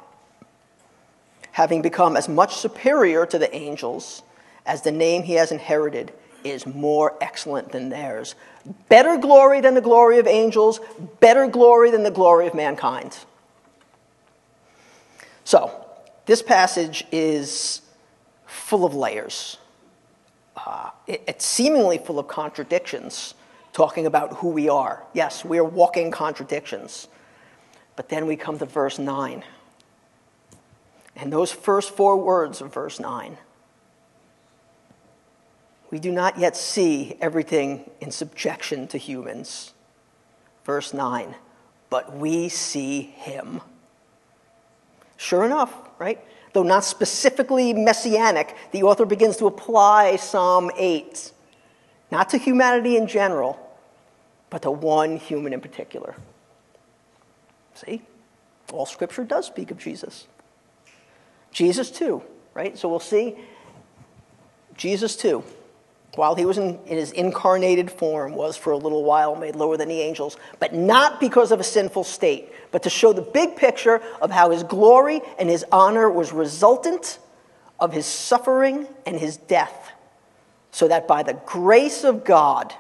having 1.51 1.83
become 1.83 2.17
as 2.17 2.27
much 2.27 2.55
superior 2.55 3.27
to 3.27 3.37
the 3.37 3.55
angels 3.55 4.23
as 4.65 4.81
the 4.81 4.91
name 4.91 5.21
he 5.21 5.33
has 5.33 5.51
inherited 5.51 6.11
is 6.43 6.65
more 6.65 7.15
excellent 7.21 7.71
than 7.71 7.89
theirs. 7.89 8.33
Better 8.89 9.17
glory 9.17 9.61
than 9.61 9.75
the 9.75 9.81
glory 9.81 10.17
of 10.17 10.25
angels, 10.25 10.79
better 11.19 11.45
glory 11.45 11.91
than 11.91 12.01
the 12.01 12.09
glory 12.09 12.47
of 12.47 12.55
mankind. 12.55 13.15
So, 15.43 15.85
this 16.25 16.41
passage 16.41 17.05
is 17.11 17.83
full 18.47 18.85
of 18.85 18.95
layers. 18.95 19.57
Uh, 20.55 20.89
it, 21.05 21.21
it's 21.27 21.45
seemingly 21.45 21.99
full 21.99 22.17
of 22.17 22.27
contradictions, 22.27 23.35
talking 23.77 24.07
about 24.07 24.37
who 24.37 24.49
we 24.49 24.67
are. 24.67 25.03
Yes, 25.13 25.45
we 25.45 25.59
are 25.59 25.63
walking 25.63 26.09
contradictions. 26.09 27.07
But 27.95 28.09
then 28.09 28.25
we 28.25 28.35
come 28.35 28.57
to 28.57 28.65
verse 28.65 28.97
9. 28.97 29.43
And 31.15 31.31
those 31.31 31.51
first 31.51 31.91
four 31.91 32.17
words 32.17 32.59
of 32.59 32.73
verse 32.73 32.99
9 32.99 33.37
we 35.89 35.99
do 35.99 36.11
not 36.11 36.37
yet 36.37 36.57
see 36.57 37.15
everything 37.21 37.89
in 38.01 38.11
subjection 38.11 38.89
to 38.89 38.97
humans. 38.97 39.73
Verse 40.65 40.93
9, 40.93 41.33
but 41.89 42.13
we 42.13 42.49
see 42.49 43.01
him. 43.01 43.61
Sure 45.15 45.45
enough, 45.45 45.73
right? 45.97 46.19
Though 46.51 46.63
not 46.63 46.83
specifically 46.83 47.71
messianic, 47.71 48.53
the 48.73 48.83
author 48.83 49.05
begins 49.05 49.37
to 49.37 49.45
apply 49.45 50.17
Psalm 50.17 50.71
8, 50.77 51.31
not 52.11 52.31
to 52.31 52.37
humanity 52.37 52.97
in 52.97 53.07
general, 53.07 53.57
but 54.49 54.62
to 54.63 54.71
one 54.71 55.17
human 55.17 55.53
in 55.53 55.62
particular. 55.62 56.15
See? 57.73 58.01
All 58.71 58.86
scripture 58.86 59.23
does 59.23 59.45
speak 59.45 59.71
of 59.71 59.77
Jesus. 59.77 60.27
Jesus, 61.51 61.89
too, 61.89 62.21
right? 62.53 62.77
So 62.77 62.89
we'll 62.89 62.99
see 62.99 63.36
Jesus, 64.75 65.15
too 65.15 65.43
while 66.17 66.36
he 66.36 66.45
was 66.45 66.57
in, 66.57 66.79
in, 66.86 66.97
his 66.97 67.12
incarnated 67.12 67.91
form, 67.91 68.33
was 68.33 68.57
for 68.57 68.71
a 68.71 68.77
little 68.77 69.03
while 69.03 69.36
made 69.36 69.55
lower 69.55 69.77
than 69.77 69.88
the 69.88 70.01
angels, 70.01 70.36
but 70.60 70.73
not 70.73 71.19
because 71.19 71.51
of 71.51 71.60
a 71.60 71.63
sinful 71.63 72.03
state, 72.03 72.51
but 72.71 72.83
to 72.83 72.89
show 72.89 73.13
the 73.13 73.21
big 73.21 73.55
picture 73.55 74.01
of 74.19 74.31
how 74.31 74.49
his 74.49 74.63
glory 74.63 75.21
and 75.38 75.49
his 75.49 75.63
honor 75.71 76.10
was 76.10 76.33
resultant 76.33 77.19
of 77.79 77.93
his 77.93 78.05
suffering 78.05 78.88
and 79.05 79.17
his 79.17 79.38
death, 79.38 79.91
so 80.71 80.88
that 80.88 81.07
by 81.07 81.21
the 81.21 81.33
grace 81.45 82.03
of 82.03 82.25
God 82.25 82.73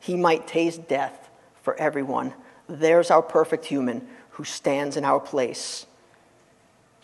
he 0.00 0.16
might 0.16 0.46
taste 0.46 0.88
death 0.88 1.28
for 1.62 1.74
everyone. 1.76 2.34
There's 2.68 3.10
our 3.10 3.22
perfect 3.22 3.66
human 3.66 4.06
who 4.30 4.44
stands 4.44 4.96
in 4.96 5.04
our 5.04 5.20
place. 5.20 5.86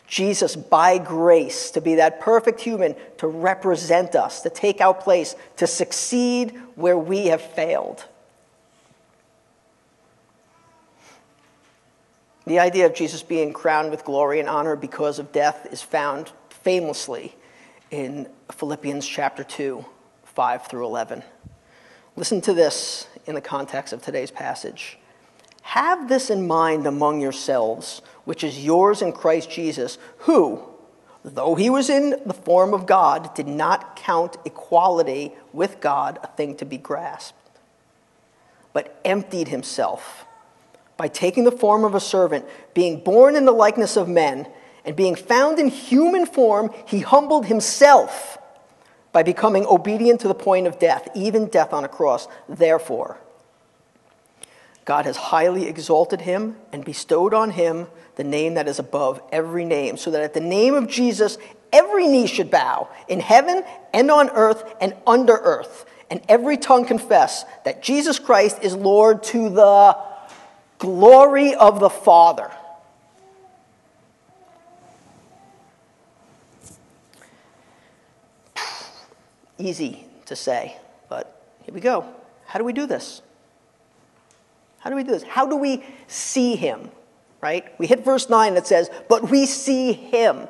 Jesus, 0.07 0.55
by 0.55 0.99
grace, 0.99 1.71
to 1.73 1.81
be 1.81 1.97
that 1.97 2.21
perfect 2.21 2.61
human, 2.61 2.95
to 3.19 3.27
represent 3.27 4.15
us, 4.15 4.43
to 4.43 4.51
take 4.51 4.81
our 4.81 4.95
place, 4.95 5.35
to 5.57 5.67
succeed 5.67 6.55
where 6.75 6.99
we 6.99 7.27
have 7.27 7.41
failed. 7.41 8.05
The 12.47 12.59
idea 12.59 12.85
of 12.87 12.95
Jesus 12.95 13.23
being 13.23 13.55
crowned 13.55 13.91
with 13.91 14.05
glory 14.05 14.39
and 14.39 14.49
honor 14.49 14.77
because 14.77 15.19
of 15.19 15.33
death 15.33 15.67
is 15.73 15.81
found 15.81 16.31
famously 16.51 17.35
in 17.91 18.29
Philippians 18.53 19.07
chapter 19.07 19.43
2, 19.43 19.85
5 20.25 20.67
through 20.67 20.85
11. 20.85 21.23
Listen 22.17 22.41
to 22.43 22.55
this 22.55 23.09
in 23.27 23.35
the 23.35 23.41
context 23.41 23.93
of 23.93 24.03
today's 24.03 24.31
passage. 24.31 24.99
Have 25.63 26.09
this 26.09 26.31
in 26.31 26.47
mind 26.47 26.87
among 26.87 27.21
yourselves, 27.21 28.03
which 28.25 28.45
is 28.45 28.65
yours 28.65 29.03
in 29.03 29.13
Christ 29.13 29.51
Jesus, 29.51 29.99
who, 30.19 30.63
though 31.25 31.55
he 31.55 31.71
was 31.71 31.91
in 31.91 32.21
the 32.25 32.35
form 32.35 32.73
of 32.73 32.87
God, 32.87 33.35
did 33.35 33.49
not 33.49 33.97
count 33.97 34.37
equality 34.45 35.33
with 35.53 35.81
God 35.81 36.19
a 36.23 36.29
thing 36.29 36.57
to 36.57 36.65
be 36.65 36.79
grasped, 36.79 37.59
but 38.73 39.01
emptied 39.05 39.49
himself 39.49 40.25
by 40.97 41.09
taking 41.09 41.43
the 41.43 41.51
form 41.51 41.85
of 41.85 41.95
a 41.95 42.01
servant, 42.01 42.45
being 42.73 43.03
born 43.03 43.35
in 43.35 43.45
the 43.45 43.53
likeness 43.53 43.97
of 43.97 44.09
men, 44.09 44.47
and 44.85 44.95
being 44.95 45.17
found 45.17 45.59
in 45.59 45.69
human 45.69 46.27
form, 46.27 46.71
he 46.87 47.01
humbled 47.01 47.47
himself 47.47 48.39
by 49.15 49.23
becoming 49.23 49.65
obedient 49.67 50.21
to 50.21 50.29
the 50.29 50.35
point 50.35 50.67
of 50.67 50.81
death, 50.81 51.09
even 51.15 51.47
death 51.47 51.73
on 51.73 51.85
a 51.85 51.89
cross. 51.89 52.27
Therefore, 52.49 53.17
God 54.85 55.07
has 55.07 55.17
highly 55.17 55.69
exalted 55.69 56.23
him 56.23 56.57
and 56.73 56.85
bestowed 56.85 57.33
on 57.33 57.53
him 57.53 57.87
the 58.17 58.25
name 58.25 58.55
that 58.55 58.67
is 58.67 58.81
above 58.81 59.23
every 59.31 59.65
name, 59.65 59.97
so 59.97 60.11
that 60.11 60.21
at 60.21 60.35
the 60.35 60.41
name 60.41 60.75
of 60.75 60.89
Jesus, 60.89 61.39
every 61.73 62.09
knee 62.09 62.27
should 62.27 62.51
bow 62.51 62.89
in 63.09 63.21
heaven 63.21 63.63
and 63.95 64.11
on 64.11 64.31
earth 64.31 64.75
and 64.81 64.95
under 65.07 65.37
earth, 65.37 65.87
and 66.11 66.21
every 66.29 66.57
tongue 66.57 66.85
confess 66.85 67.45
that 67.65 67.85
Jesus 67.85 68.19
Christ 68.19 68.59
is 68.63 68.75
Lord 68.75 69.23
to 69.25 69.49
the 69.49 69.97
glory 70.79 71.55
of 71.55 71.79
the 71.79 71.89
Father. 71.89 72.51
Easy 79.59 80.07
to 80.27 80.37
say, 80.37 80.77
but 81.09 81.43
here 81.63 81.75
we 81.75 81.81
go. 81.81 82.07
How 82.47 82.59
do 82.59 82.65
we 82.65 82.73
do 82.73 82.87
this? 82.87 83.23
How 84.79 84.91
do 84.91 84.97
we 84.97 85.03
do 85.03 85.13
this? 85.13 85.23
How 85.23 85.47
do 85.47 85.57
we 85.57 85.83
see 86.07 86.57
him? 86.57 86.91
Right? 87.41 87.79
We 87.79 87.87
hit 87.87 88.05
verse 88.05 88.29
9 88.29 88.55
that 88.55 88.67
says, 88.67 88.91
But 89.09 89.31
we 89.31 89.47
see 89.47 89.93
him. 89.93 90.49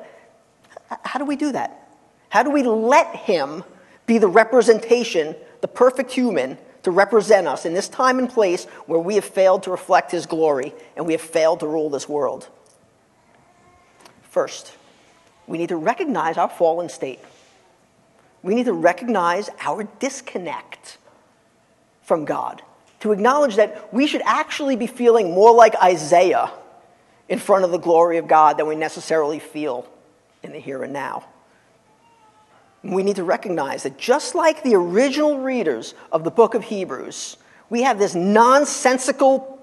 How 1.02 1.18
do 1.18 1.24
we 1.24 1.36
do 1.36 1.52
that? 1.52 1.88
How 2.28 2.42
do 2.42 2.50
we 2.50 2.62
let 2.62 3.14
him 3.14 3.62
be 4.06 4.18
the 4.18 4.28
representation, 4.28 5.36
the 5.60 5.68
perfect 5.68 6.12
human, 6.12 6.58
to 6.82 6.90
represent 6.90 7.46
us 7.46 7.64
in 7.64 7.74
this 7.74 7.88
time 7.88 8.18
and 8.18 8.28
place 8.28 8.64
where 8.86 9.00
we 9.00 9.14
have 9.14 9.24
failed 9.24 9.62
to 9.64 9.70
reflect 9.70 10.10
his 10.10 10.26
glory 10.26 10.74
and 10.96 11.06
we 11.06 11.12
have 11.12 11.22
failed 11.22 11.60
to 11.60 11.66
rule 11.66 11.90
this 11.90 12.08
world? 12.08 12.48
First, 14.22 14.72
we 15.46 15.58
need 15.58 15.68
to 15.68 15.76
recognize 15.76 16.36
our 16.36 16.48
fallen 16.48 16.88
state. 16.88 17.20
We 18.44 18.54
need 18.54 18.66
to 18.66 18.74
recognize 18.74 19.48
our 19.58 19.84
disconnect 20.00 20.98
from 22.02 22.26
God 22.26 22.60
to 23.00 23.10
acknowledge 23.10 23.56
that 23.56 23.92
we 23.92 24.06
should 24.06 24.20
actually 24.26 24.76
be 24.76 24.86
feeling 24.86 25.30
more 25.30 25.54
like 25.54 25.74
Isaiah 25.82 26.52
in 27.26 27.38
front 27.38 27.64
of 27.64 27.70
the 27.70 27.78
glory 27.78 28.18
of 28.18 28.28
God 28.28 28.58
than 28.58 28.66
we 28.66 28.76
necessarily 28.76 29.38
feel 29.38 29.88
in 30.42 30.52
the 30.52 30.58
here 30.58 30.82
and 30.82 30.92
now. 30.92 31.24
We 32.82 33.02
need 33.02 33.16
to 33.16 33.24
recognize 33.24 33.84
that 33.84 33.96
just 33.96 34.34
like 34.34 34.62
the 34.62 34.74
original 34.74 35.38
readers 35.38 35.94
of 36.12 36.22
the 36.22 36.30
book 36.30 36.52
of 36.52 36.64
Hebrews, 36.64 37.38
we 37.70 37.80
have 37.80 37.98
this 37.98 38.14
nonsensical 38.14 39.58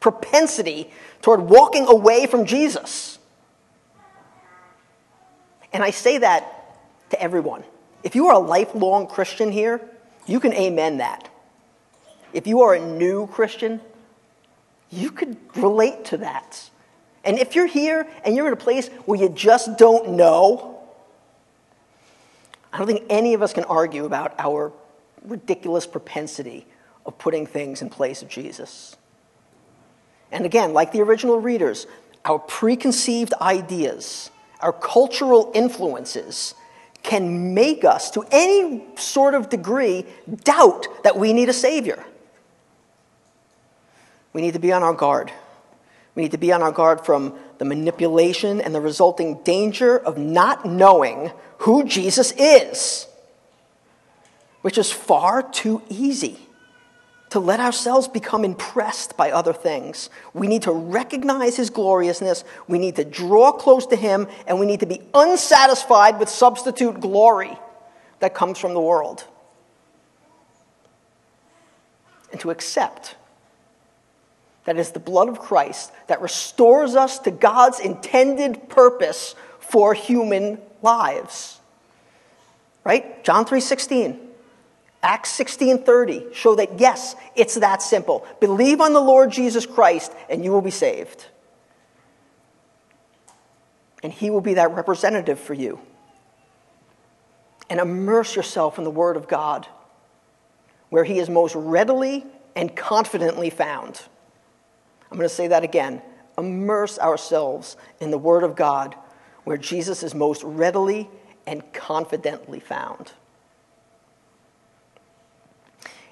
propensity 0.00 0.90
toward 1.20 1.42
walking 1.42 1.86
away 1.86 2.24
from 2.24 2.46
Jesus. 2.46 3.18
And 5.74 5.84
I 5.84 5.90
say 5.90 6.16
that 6.16 6.57
to 7.10 7.20
everyone. 7.20 7.64
If 8.02 8.14
you 8.14 8.26
are 8.28 8.34
a 8.34 8.38
lifelong 8.38 9.06
Christian 9.06 9.50
here, 9.50 9.80
you 10.26 10.40
can 10.40 10.52
amen 10.52 10.98
that. 10.98 11.28
If 12.32 12.46
you 12.46 12.62
are 12.62 12.74
a 12.74 12.80
new 12.80 13.26
Christian, 13.26 13.80
you 14.90 15.10
could 15.10 15.36
relate 15.56 16.04
to 16.06 16.18
that. 16.18 16.70
And 17.24 17.38
if 17.38 17.54
you're 17.54 17.66
here 17.66 18.06
and 18.24 18.36
you're 18.36 18.46
in 18.46 18.52
a 18.52 18.56
place 18.56 18.88
where 19.06 19.20
you 19.20 19.28
just 19.28 19.76
don't 19.78 20.10
know, 20.10 20.80
I 22.72 22.78
don't 22.78 22.86
think 22.86 23.04
any 23.08 23.34
of 23.34 23.42
us 23.42 23.52
can 23.52 23.64
argue 23.64 24.04
about 24.04 24.34
our 24.38 24.72
ridiculous 25.24 25.86
propensity 25.86 26.66
of 27.04 27.18
putting 27.18 27.46
things 27.46 27.82
in 27.82 27.90
place 27.90 28.22
of 28.22 28.28
Jesus. 28.28 28.96
And 30.30 30.44
again, 30.44 30.74
like 30.74 30.92
the 30.92 31.00
original 31.00 31.40
readers, 31.40 31.86
our 32.24 32.38
preconceived 32.38 33.32
ideas, 33.40 34.30
our 34.60 34.72
cultural 34.72 35.50
influences 35.54 36.54
can 37.08 37.54
make 37.54 37.86
us, 37.86 38.10
to 38.10 38.22
any 38.30 38.84
sort 38.96 39.32
of 39.32 39.48
degree, 39.48 40.04
doubt 40.44 40.86
that 41.04 41.16
we 41.16 41.32
need 41.32 41.48
a 41.48 41.54
Savior. 41.54 42.04
We 44.34 44.42
need 44.42 44.52
to 44.52 44.58
be 44.58 44.72
on 44.72 44.82
our 44.82 44.92
guard. 44.92 45.32
We 46.14 46.22
need 46.22 46.32
to 46.32 46.38
be 46.38 46.52
on 46.52 46.62
our 46.62 46.70
guard 46.70 47.06
from 47.06 47.34
the 47.56 47.64
manipulation 47.64 48.60
and 48.60 48.74
the 48.74 48.80
resulting 48.82 49.42
danger 49.42 49.98
of 49.98 50.18
not 50.18 50.66
knowing 50.66 51.32
who 51.60 51.84
Jesus 51.84 52.32
is, 52.32 53.06
which 54.60 54.76
is 54.76 54.92
far 54.92 55.42
too 55.42 55.80
easy 55.88 56.47
to 57.30 57.40
let 57.40 57.60
ourselves 57.60 58.08
become 58.08 58.44
impressed 58.44 59.16
by 59.16 59.30
other 59.30 59.52
things. 59.52 60.08
We 60.32 60.46
need 60.46 60.62
to 60.62 60.72
recognize 60.72 61.56
his 61.56 61.70
gloriousness, 61.70 62.44
we 62.66 62.78
need 62.78 62.96
to 62.96 63.04
draw 63.04 63.52
close 63.52 63.86
to 63.86 63.96
him, 63.96 64.28
and 64.46 64.58
we 64.58 64.66
need 64.66 64.80
to 64.80 64.86
be 64.86 65.02
unsatisfied 65.14 66.18
with 66.18 66.28
substitute 66.28 67.00
glory 67.00 67.58
that 68.20 68.34
comes 68.34 68.58
from 68.58 68.74
the 68.74 68.80
world. 68.80 69.24
And 72.30 72.40
to 72.40 72.50
accept 72.50 73.16
that 74.64 74.76
is 74.76 74.92
the 74.92 75.00
blood 75.00 75.30
of 75.30 75.38
Christ 75.38 75.92
that 76.08 76.20
restores 76.20 76.94
us 76.94 77.18
to 77.20 77.30
God's 77.30 77.80
intended 77.80 78.68
purpose 78.68 79.34
for 79.60 79.94
human 79.94 80.60
lives. 80.82 81.58
Right? 82.84 83.22
John 83.24 83.46
3:16. 83.46 84.27
Acts 85.02 85.30
16:30 85.38 86.34
show 86.34 86.54
that 86.56 86.80
yes, 86.80 87.14
it's 87.36 87.54
that 87.54 87.82
simple. 87.82 88.26
Believe 88.40 88.80
on 88.80 88.92
the 88.92 89.00
Lord 89.00 89.30
Jesus 89.30 89.66
Christ 89.66 90.12
and 90.28 90.44
you 90.44 90.50
will 90.50 90.60
be 90.60 90.70
saved. 90.70 91.26
And 94.02 94.12
he 94.12 94.30
will 94.30 94.40
be 94.40 94.54
that 94.54 94.74
representative 94.74 95.38
for 95.38 95.54
you. 95.54 95.80
And 97.70 97.80
immerse 97.80 98.34
yourself 98.34 98.78
in 98.78 98.84
the 98.84 98.90
word 98.90 99.16
of 99.16 99.28
God 99.28 99.66
where 100.90 101.04
he 101.04 101.18
is 101.18 101.28
most 101.28 101.54
readily 101.54 102.24
and 102.56 102.74
confidently 102.74 103.50
found. 103.50 104.02
I'm 105.10 105.16
going 105.16 105.28
to 105.28 105.34
say 105.34 105.48
that 105.48 105.64
again. 105.64 106.02
Immerse 106.36 106.98
ourselves 106.98 107.76
in 108.00 108.10
the 108.10 108.18
Word 108.18 108.44
of 108.44 108.56
God 108.56 108.94
where 109.44 109.56
Jesus 109.56 110.02
is 110.02 110.14
most 110.14 110.42
readily 110.44 111.08
and 111.46 111.72
confidently 111.72 112.60
found. 112.60 113.12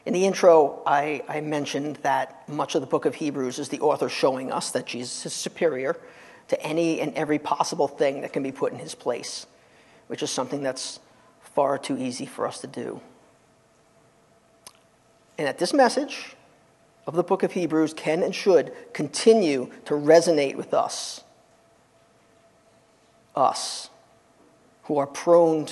In 0.07 0.13
the 0.13 0.25
intro, 0.25 0.83
I, 0.87 1.23
I, 1.29 1.41
mentioned 1.41 1.97
that 2.03 2.49
much 2.49 2.77
of 2.77 2.81
the 2.81 2.87
book 2.87 3.07
of 3.07 3.17
Hebrews 3.17 3.59
is 3.59 3.69
the 3.69 3.81
author 3.81 4.09
showing 4.09 4.53
us 4.53 4.71
that 4.71 4.87
Jesus 4.87 5.27
is 5.27 5.33
superior 5.33 5.97
to 6.47 6.63
any 6.63 7.01
and 7.01 7.13
every 7.15 7.41
possible 7.41 7.89
thing 7.89 8.21
that 8.21 8.33
can 8.33 8.45
be 8.45 8.53
put 8.53 8.73
in 8.73 8.79
his 8.79 8.95
place, 8.95 9.47
which 10.07 10.23
is 10.23 10.31
something 10.31 10.63
that's 10.63 11.01
far 11.41 11.77
too 11.77 11.99
easy 11.99 12.25
for 12.25 12.47
us 12.47 12.61
to 12.61 12.69
do. 12.69 13.01
And 15.37 15.49
at 15.49 15.59
this 15.59 15.75
message, 15.75 16.37
of 17.07 17.15
the 17.15 17.23
book 17.23 17.43
of 17.43 17.53
Hebrews 17.53 17.95
can 17.95 18.23
and 18.23 18.35
should 18.35 18.73
continue 18.93 19.71
to 19.85 19.95
resonate 19.95 20.57
with 20.57 20.75
us. 20.75 21.23
Us, 23.35 23.91
who 24.85 24.99
are 24.99 25.07
prone 25.07 25.67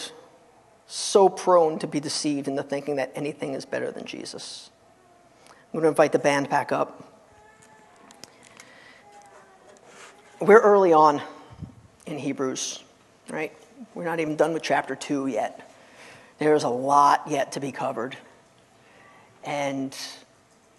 so 0.95 1.28
prone 1.28 1.76
to 1.80 1.88
be 1.88 1.99
deceived 1.99 2.47
into 2.47 2.62
thinking 2.62 2.95
that 2.97 3.11
anything 3.16 3.55
is 3.55 3.64
better 3.64 3.90
than 3.90 4.05
Jesus. 4.05 4.70
I'm 5.49 5.72
going 5.72 5.82
to 5.82 5.88
invite 5.88 6.12
the 6.12 6.20
band 6.20 6.49
back 6.49 6.70
up. 6.70 7.12
We're 10.40 10.61
early 10.61 10.92
on 10.92 11.20
in 12.07 12.16
Hebrews, 12.16 12.84
right? 13.28 13.53
We're 13.92 14.05
not 14.05 14.20
even 14.20 14.36
done 14.36 14.53
with 14.53 14.62
chapter 14.62 14.95
2 14.95 15.26
yet. 15.26 15.68
There's 16.38 16.62
a 16.62 16.68
lot 16.68 17.22
yet 17.26 17.51
to 17.53 17.61
be 17.61 17.72
covered. 17.72 18.16
And 19.42 19.97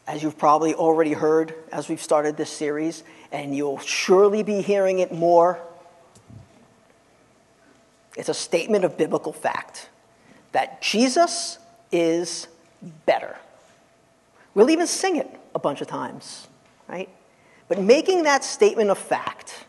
as 0.08 0.24
you've 0.24 0.38
probably 0.38 0.74
already 0.74 1.12
heard 1.12 1.54
as 1.74 1.90
we've 1.90 2.02
started 2.02 2.38
this 2.38 2.50
series, 2.50 3.04
and 3.34 3.54
you'll 3.54 3.80
surely 3.80 4.44
be 4.44 4.62
hearing 4.62 5.00
it 5.00 5.12
more, 5.12 5.60
it's 8.16 8.30
a 8.30 8.34
statement 8.34 8.86
of 8.86 8.98
biblical 8.98 9.34
fact 9.34 9.90
that 10.56 10.82
Jesus 10.82 11.60
is 11.92 12.48
better. 13.06 13.36
We'll 14.54 14.70
even 14.70 14.88
sing 14.88 15.18
it 15.18 15.30
a 15.54 15.60
bunch 15.60 15.82
of 15.82 15.88
times, 15.88 16.48
right? 16.88 17.10
But 17.68 17.82
making 17.82 18.24
that 18.24 18.46
statement 18.46 18.90
of 18.90 18.98
fact 18.98 19.66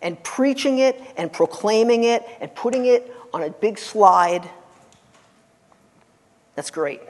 and 0.00 0.22
preaching 0.22 0.78
it 0.78 1.02
and 1.16 1.32
proclaiming 1.32 2.04
it 2.04 2.24
and 2.40 2.54
putting 2.54 2.86
it 2.86 3.12
on 3.34 3.42
a 3.42 3.50
big 3.50 3.76
slide, 3.76 4.48
that's 6.54 6.70
great. 6.70 7.00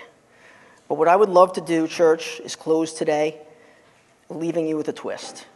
But 0.89 0.95
what 0.95 1.07
I 1.07 1.15
would 1.15 1.29
love 1.29 1.53
to 1.53 1.61
do, 1.61 1.87
church, 1.87 2.41
is 2.41 2.57
close 2.57 2.95
today 2.95 3.37
leaving 4.31 4.67
you 4.67 4.79
with 4.79 4.89
a 4.89 4.95
twist, 4.95 5.47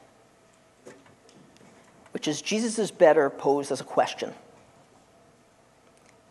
which 2.13 2.29
is 2.29 2.43
Jesus 2.43 2.79
is 2.79 2.91
better 2.91 3.31
posed 3.31 3.73
as 3.73 3.81
a 3.81 3.85
question. 3.85 4.35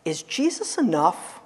Is 0.04 0.22
Jesus 0.22 0.76
enough? 0.76 1.40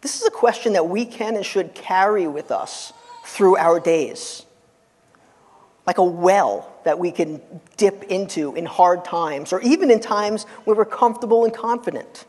This 0.00 0.20
is 0.20 0.26
a 0.26 0.30
question 0.30 0.74
that 0.74 0.88
we 0.88 1.06
can 1.06 1.34
and 1.34 1.44
should 1.44 1.74
carry 1.74 2.26
with 2.26 2.50
us 2.50 2.92
through 3.24 3.56
our 3.56 3.80
days. 3.80 4.44
Like 5.86 5.98
a 5.98 6.04
well 6.04 6.70
that 6.84 6.98
we 6.98 7.10
can 7.10 7.40
dip 7.76 8.04
into 8.04 8.54
in 8.54 8.66
hard 8.66 9.04
times, 9.04 9.52
or 9.52 9.60
even 9.62 9.90
in 9.90 10.00
times 10.00 10.44
where 10.64 10.76
we're 10.76 10.84
comfortable 10.84 11.44
and 11.44 11.54
confident. 11.54 12.26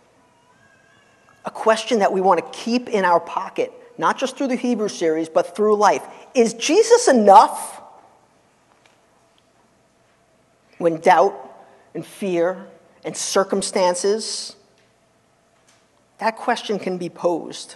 A 1.43 1.51
question 1.51 1.99
that 1.99 2.11
we 2.11 2.21
want 2.21 2.39
to 2.39 2.57
keep 2.57 2.89
in 2.89 3.05
our 3.05 3.19
pocket, 3.19 3.71
not 3.97 4.17
just 4.17 4.37
through 4.37 4.47
the 4.47 4.55
Hebrew 4.55 4.89
series, 4.89 5.29
but 5.29 5.55
through 5.55 5.75
life. 5.75 6.03
Is 6.33 6.53
Jesus 6.53 7.07
enough? 7.07 7.81
When 10.77 10.99
doubt 10.99 11.44
and 11.95 12.05
fear 12.05 12.67
and 13.03 13.17
circumstances, 13.17 14.55
that 16.19 16.35
question 16.35 16.77
can 16.77 16.97
be 16.97 17.09
posed 17.09 17.75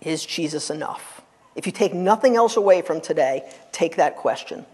Is 0.00 0.24
Jesus 0.24 0.70
enough? 0.70 1.20
If 1.54 1.66
you 1.66 1.72
take 1.72 1.94
nothing 1.94 2.36
else 2.36 2.56
away 2.56 2.82
from 2.82 3.00
today, 3.00 3.50
take 3.72 3.96
that 3.96 4.16
question. 4.16 4.64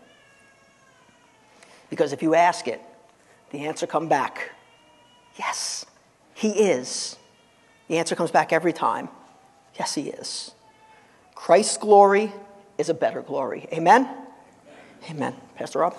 Because 1.90 2.12
if 2.12 2.22
you 2.22 2.34
ask 2.34 2.68
it, 2.68 2.80
the 3.50 3.66
answer 3.66 3.86
come 3.86 4.08
back 4.08 4.50
yes, 5.38 5.86
he 6.34 6.50
is. 6.50 7.16
The 7.88 7.98
answer 7.98 8.14
comes 8.14 8.30
back 8.30 8.52
every 8.52 8.72
time 8.72 9.08
yes, 9.78 9.94
he 9.94 10.08
is. 10.10 10.52
Christ's 11.34 11.78
glory 11.78 12.32
is 12.78 12.88
a 12.88 12.94
better 12.94 13.22
glory. 13.22 13.66
Amen? 13.72 14.08
Amen. 15.10 15.34
Pastor 15.56 15.80
Rob? 15.80 15.96